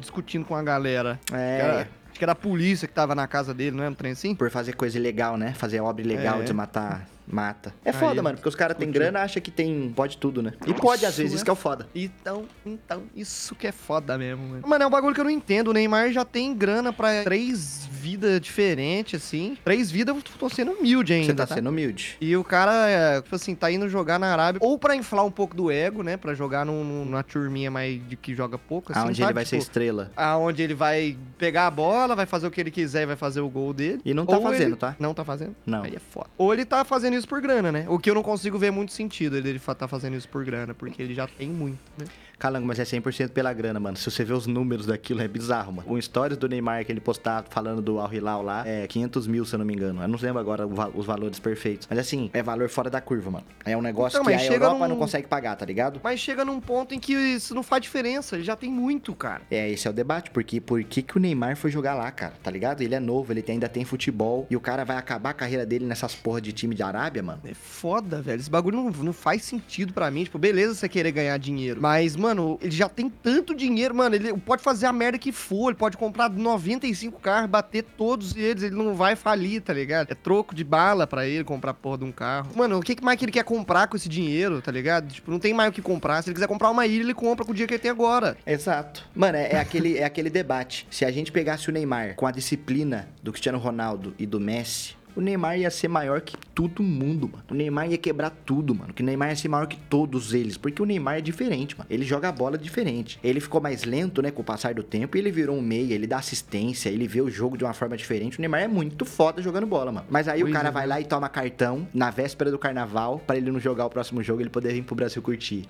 discutindo 0.00 0.44
com 0.44 0.54
a 0.54 0.62
galera. 0.62 1.18
É. 1.32 1.58
Era- 1.60 1.88
acho 2.18 2.20
que 2.20 2.24
era 2.24 2.32
a 2.32 2.34
polícia 2.34 2.88
que 2.88 2.92
tava 2.94 3.14
na 3.14 3.26
casa 3.28 3.54
dele, 3.54 3.76
não 3.76 3.84
é? 3.84 3.88
Um 3.88 3.94
trem 3.94 4.12
assim? 4.12 4.34
Por 4.34 4.50
fazer 4.50 4.74
coisa 4.74 4.98
ilegal, 4.98 5.36
né? 5.36 5.54
Fazer 5.54 5.80
obra 5.80 6.02
ilegal 6.02 6.40
É. 6.40 6.44
de 6.44 6.52
matar, 6.52 7.06
mata. 7.26 7.72
É 7.84 7.90
Aí, 7.90 7.96
foda, 7.96 8.20
mano, 8.20 8.36
porque 8.36 8.48
os 8.48 8.56
caras 8.56 8.76
têm 8.76 8.90
grana 8.90 9.20
acham 9.20 9.40
que 9.40 9.50
tem. 9.52 9.92
Pode 9.94 10.18
tudo, 10.18 10.42
né? 10.42 10.52
E 10.66 10.74
pode, 10.74 11.06
às 11.06 11.16
vezes, 11.16 11.32
é 11.32 11.34
isso 11.36 11.44
que 11.44 11.50
é 11.50 11.52
o 11.52 11.56
foda. 11.56 11.86
Então, 11.94 12.44
então, 12.66 13.04
isso 13.14 13.54
que 13.54 13.68
é 13.68 13.72
foda 13.72 14.18
mesmo, 14.18 14.42
mano. 14.48 14.66
Mano, 14.66 14.84
é 14.84 14.86
um 14.86 14.90
bagulho 14.90 15.14
que 15.14 15.20
eu 15.20 15.24
não 15.24 15.30
entendo. 15.30 15.68
O 15.68 15.72
Neymar 15.72 16.10
já 16.10 16.24
tem 16.24 16.52
grana 16.54 16.92
pra 16.92 17.22
três 17.22 17.87
vidas 18.08 18.40
diferentes, 18.40 19.22
assim. 19.22 19.56
Três 19.64 19.90
vidas, 19.90 20.16
eu 20.16 20.22
tô 20.38 20.48
sendo 20.48 20.72
humilde 20.72 21.12
ainda. 21.12 21.26
Você 21.26 21.34
tá 21.34 21.46
sendo 21.46 21.68
humilde. 21.68 22.16
E 22.20 22.34
o 22.36 22.42
cara, 22.44 22.88
é, 22.88 23.20
tipo 23.20 23.34
assim, 23.34 23.54
tá 23.54 23.70
indo 23.70 23.88
jogar 23.88 24.18
na 24.18 24.32
Arábia, 24.32 24.60
ou 24.62 24.78
pra 24.78 24.96
inflar 24.96 25.24
um 25.24 25.30
pouco 25.30 25.54
do 25.56 25.70
ego, 25.70 26.02
né? 26.02 26.16
Pra 26.16 26.34
jogar 26.34 26.64
num, 26.64 26.82
num- 26.84 27.04
numa 27.04 27.22
turminha 27.22 27.70
mais 27.70 28.00
de 28.08 28.16
que 28.16 28.34
joga 28.34 28.56
pouco, 28.56 28.92
assim, 28.92 29.00
Aonde 29.00 29.20
ele 29.20 29.26
sabe? 29.26 29.34
vai 29.34 29.44
ser 29.44 29.56
Tipo, 29.56 29.62
estrela. 29.62 30.10
Aonde 30.16 30.62
ele 30.62 30.74
vai 30.74 31.16
pegar 31.36 31.66
a 31.66 31.70
bola, 31.70 32.14
vai 32.16 32.26
fazer 32.26 32.46
o 32.46 32.50
que 32.50 32.60
ele 32.60 32.70
quiser 32.70 33.02
e 33.02 33.06
vai 33.06 33.16
fazer 33.16 33.40
o 33.40 33.48
gol 33.48 33.72
dele. 33.74 34.00
E 34.04 34.14
não 34.14 34.24
tá 34.24 34.36
Ou 34.36 34.42
fazendo, 34.42 34.62
ele- 34.70 34.76
tá? 34.76 34.96
Não 34.98 35.12
tá 35.12 35.24
fazendo? 35.24 35.54
Não. 35.66 35.82
Aí 35.82 35.94
é 35.94 35.98
foda. 35.98 36.28
Ou 36.38 36.52
ele 36.52 36.64
tá 36.64 36.84
fazendo 36.84 37.14
isso 37.16 37.28
por 37.28 37.40
grana, 37.40 37.70
né? 37.70 37.84
O 37.88 37.98
que 37.98 38.08
eu 38.10 38.14
não 38.14 38.22
consigo 38.22 38.58
ver 38.58 38.70
muito 38.70 38.92
sentido 38.92 39.36
ele 39.36 39.58
fa- 39.58 39.74
tá 39.74 39.86
fazendo 39.86 40.16
isso 40.16 40.28
por 40.28 40.44
grana, 40.44 40.74
porque 40.74 41.02
ele 41.02 41.14
já 41.14 41.26
tem 41.26 41.48
muito, 41.48 41.78
né? 41.98 42.06
Calango, 42.38 42.66
mas 42.66 42.78
é 42.78 42.84
100% 42.84 43.30
pela 43.30 43.52
grana, 43.52 43.80
mano. 43.80 43.96
Se 43.96 44.08
você 44.10 44.24
vê 44.24 44.32
os 44.32 44.46
números 44.46 44.86
daquilo, 44.86 45.20
é 45.20 45.26
bizarro, 45.28 45.72
mano. 45.72 45.90
O 45.92 46.00
stories 46.00 46.38
do 46.38 46.48
Neymar 46.48 46.84
que 46.84 46.92
ele 46.92 47.00
postava 47.00 47.46
falando 47.50 47.82
do 47.82 47.98
Al 47.98 48.12
Hilal 48.12 48.42
lá 48.42 48.66
é 48.66 48.86
500 48.86 49.26
mil, 49.26 49.44
se 49.44 49.54
eu 49.54 49.58
não 49.58 49.66
me 49.66 49.74
engano. 49.74 50.00
Eu 50.00 50.06
não 50.08 50.18
lembro 50.20 50.38
agora 50.40 50.66
os 50.66 51.04
valores 51.04 51.38
perfeitos. 51.40 51.86
Mas 51.90 51.98
assim, 51.98 52.30
é 52.32 52.42
valor 52.42 52.68
fora 52.68 52.88
da 52.88 53.00
curva, 53.00 53.30
mano. 53.30 53.44
É 53.64 53.76
um 53.76 53.82
negócio 53.82 54.20
Então, 54.20 54.24
que 54.26 54.32
a 54.40 54.46
Europa 54.54 54.78
num- 54.86 54.88
não 54.94 54.96
consegue 54.96 55.26
pagar, 55.26 55.56
tá 55.56 55.64
ligado? 55.66 56.00
Mas 56.02 56.20
chega 56.20 56.44
num 56.44 56.60
ponto 56.60 56.94
em 56.94 57.00
que 57.00 57.12
isso 57.12 57.54
não 57.54 57.62
faz 57.62 57.82
diferença, 57.82 58.36
ele 58.36 58.44
já 58.44 58.54
tem 58.54 58.70
muito, 58.70 59.14
cara. 59.14 59.42
É, 59.50 59.68
esse 59.70 59.88
é 59.88 59.90
o 59.90 59.94
debate, 59.94 60.30
porque 60.30 60.60
por 60.60 60.82
que, 60.84 61.02
que 61.02 61.16
o 61.16 61.20
Neymar 61.20 61.56
foi 61.56 61.70
jogar 61.72 61.94
lá, 61.94 62.08
cara? 62.12 62.34
Tá 62.42 62.50
ligado? 62.52 62.82
Ele 62.82 62.94
é 62.94 63.00
novo, 63.00 63.32
ele 63.32 63.42
tem- 63.42 63.54
ainda 63.54 63.68
tem 63.68 63.84
futebol 63.84 64.46
e 64.48 64.54
o 64.56 64.60
cara 64.60 64.84
vai 64.84 64.96
acabar 64.96 65.30
a 65.30 65.34
carreira 65.34 65.66
dele 65.66 65.84
nessas 65.84 66.14
porra 66.14 66.40
de 66.40 66.52
time 66.52 66.74
de 66.74 66.82
Arábia, 66.84 67.22
mano. 67.22 67.40
É 67.44 67.54
foda, 67.54 68.22
velho. 68.22 68.38
Esse 68.38 68.48
bagulho 68.50 68.76
não, 68.76 68.90
não 68.90 69.12
faz 69.12 69.42
sentido 69.42 69.92
pra 69.92 70.08
mim. 70.10 70.22
Tipo, 70.24 70.38
beleza 70.38 70.74
você 70.74 70.88
querer 70.88 71.10
ganhar 71.10 71.36
dinheiro. 71.38 71.80
Mas, 71.82 72.14
mano, 72.14 72.27
ele 72.60 72.70
já 72.70 72.88
tem 72.88 73.08
tanto 73.08 73.54
dinheiro, 73.54 73.94
mano. 73.94 74.14
Ele 74.14 74.32
pode 74.34 74.62
fazer 74.62 74.86
a 74.86 74.92
merda 74.92 75.18
que 75.18 75.32
for. 75.32 75.70
Ele 75.70 75.78
pode 75.78 75.96
comprar 75.96 76.28
95 76.28 77.20
carros, 77.20 77.50
bater 77.50 77.82
todos 77.82 78.36
eles. 78.36 78.62
Ele 78.62 78.74
não 78.74 78.94
vai 78.94 79.16
falir, 79.16 79.60
tá 79.62 79.72
ligado? 79.72 80.10
É 80.10 80.14
troco 80.14 80.54
de 80.54 80.64
bala 80.64 81.06
pra 81.06 81.26
ele 81.26 81.44
comprar 81.44 81.74
porra 81.74 81.98
de 81.98 82.04
um 82.04 82.12
carro. 82.12 82.50
Mano, 82.54 82.78
o 82.78 82.82
que 82.82 82.96
mais 83.02 83.18
que 83.18 83.24
ele 83.24 83.32
quer 83.32 83.44
comprar 83.44 83.86
com 83.86 83.96
esse 83.96 84.08
dinheiro, 84.08 84.60
tá 84.60 84.72
ligado? 84.72 85.08
Tipo, 85.12 85.30
não 85.30 85.38
tem 85.38 85.54
mais 85.54 85.70
o 85.70 85.72
que 85.72 85.82
comprar. 85.82 86.22
Se 86.22 86.28
ele 86.28 86.34
quiser 86.34 86.48
comprar 86.48 86.70
uma 86.70 86.86
ilha, 86.86 87.02
ele 87.02 87.14
compra 87.14 87.44
com 87.44 87.52
o 87.52 87.54
dia 87.54 87.66
que 87.66 87.74
ele 87.74 87.82
tem 87.82 87.90
agora. 87.90 88.36
Exato. 88.46 89.04
Mano, 89.14 89.36
é, 89.36 89.52
é 89.52 89.60
aquele, 89.60 89.98
é 89.98 90.04
aquele 90.04 90.30
debate. 90.30 90.86
Se 90.90 91.04
a 91.04 91.10
gente 91.10 91.32
pegasse 91.32 91.68
o 91.68 91.72
Neymar 91.72 92.14
com 92.14 92.26
a 92.26 92.30
disciplina 92.30 93.08
do 93.22 93.32
Cristiano 93.32 93.58
Ronaldo 93.58 94.14
e 94.18 94.26
do 94.26 94.40
Messi, 94.40 94.97
o 95.18 95.20
Neymar 95.20 95.58
ia 95.58 95.68
ser 95.68 95.88
maior 95.88 96.20
que 96.20 96.36
todo 96.54 96.80
mundo, 96.80 97.28
mano. 97.28 97.44
O 97.50 97.54
Neymar 97.54 97.90
ia 97.90 97.98
quebrar 97.98 98.30
tudo, 98.30 98.72
mano. 98.72 98.94
Que 98.94 99.02
o 99.02 99.04
Neymar 99.04 99.30
ia 99.30 99.36
ser 99.36 99.48
maior 99.48 99.66
que 99.66 99.76
todos 99.76 100.32
eles. 100.32 100.56
Porque 100.56 100.80
o 100.80 100.84
Neymar 100.84 101.16
é 101.16 101.20
diferente, 101.20 101.76
mano. 101.76 101.88
Ele 101.90 102.04
joga 102.04 102.28
a 102.28 102.32
bola 102.32 102.56
diferente. 102.56 103.18
Ele 103.22 103.40
ficou 103.40 103.60
mais 103.60 103.82
lento, 103.82 104.22
né, 104.22 104.30
com 104.30 104.42
o 104.42 104.44
passar 104.44 104.74
do 104.74 104.82
tempo. 104.84 105.16
E 105.16 105.20
ele 105.20 105.32
virou 105.32 105.56
um 105.56 105.60
meia, 105.60 105.92
ele 105.92 106.06
dá 106.06 106.18
assistência, 106.18 106.88
ele 106.88 107.08
vê 107.08 107.20
o 107.20 107.28
jogo 107.28 107.58
de 107.58 107.64
uma 107.64 107.74
forma 107.74 107.96
diferente. 107.96 108.38
O 108.38 108.40
Neymar 108.40 108.60
é 108.62 108.68
muito 108.68 109.04
foda 109.04 109.42
jogando 109.42 109.66
bola, 109.66 109.90
mano. 109.90 110.06
Mas 110.08 110.28
aí 110.28 110.40
Pois 110.40 110.52
o 110.52 110.56
cara 110.56 110.68
é, 110.68 110.70
vai 110.70 110.86
lá 110.86 111.00
e 111.00 111.04
toma 111.04 111.28
cartão 111.28 111.88
na 111.92 112.10
véspera 112.10 112.52
do 112.52 112.58
carnaval 112.58 113.18
pra 113.26 113.36
ele 113.36 113.50
não 113.50 113.58
jogar 113.58 113.86
o 113.86 113.90
próximo 113.90 114.22
jogo 114.22 114.40
e 114.40 114.44
ele 114.44 114.50
poder 114.50 114.72
vir 114.72 114.84
pro 114.84 114.94
Brasil 114.94 115.20
curtir. 115.20 115.66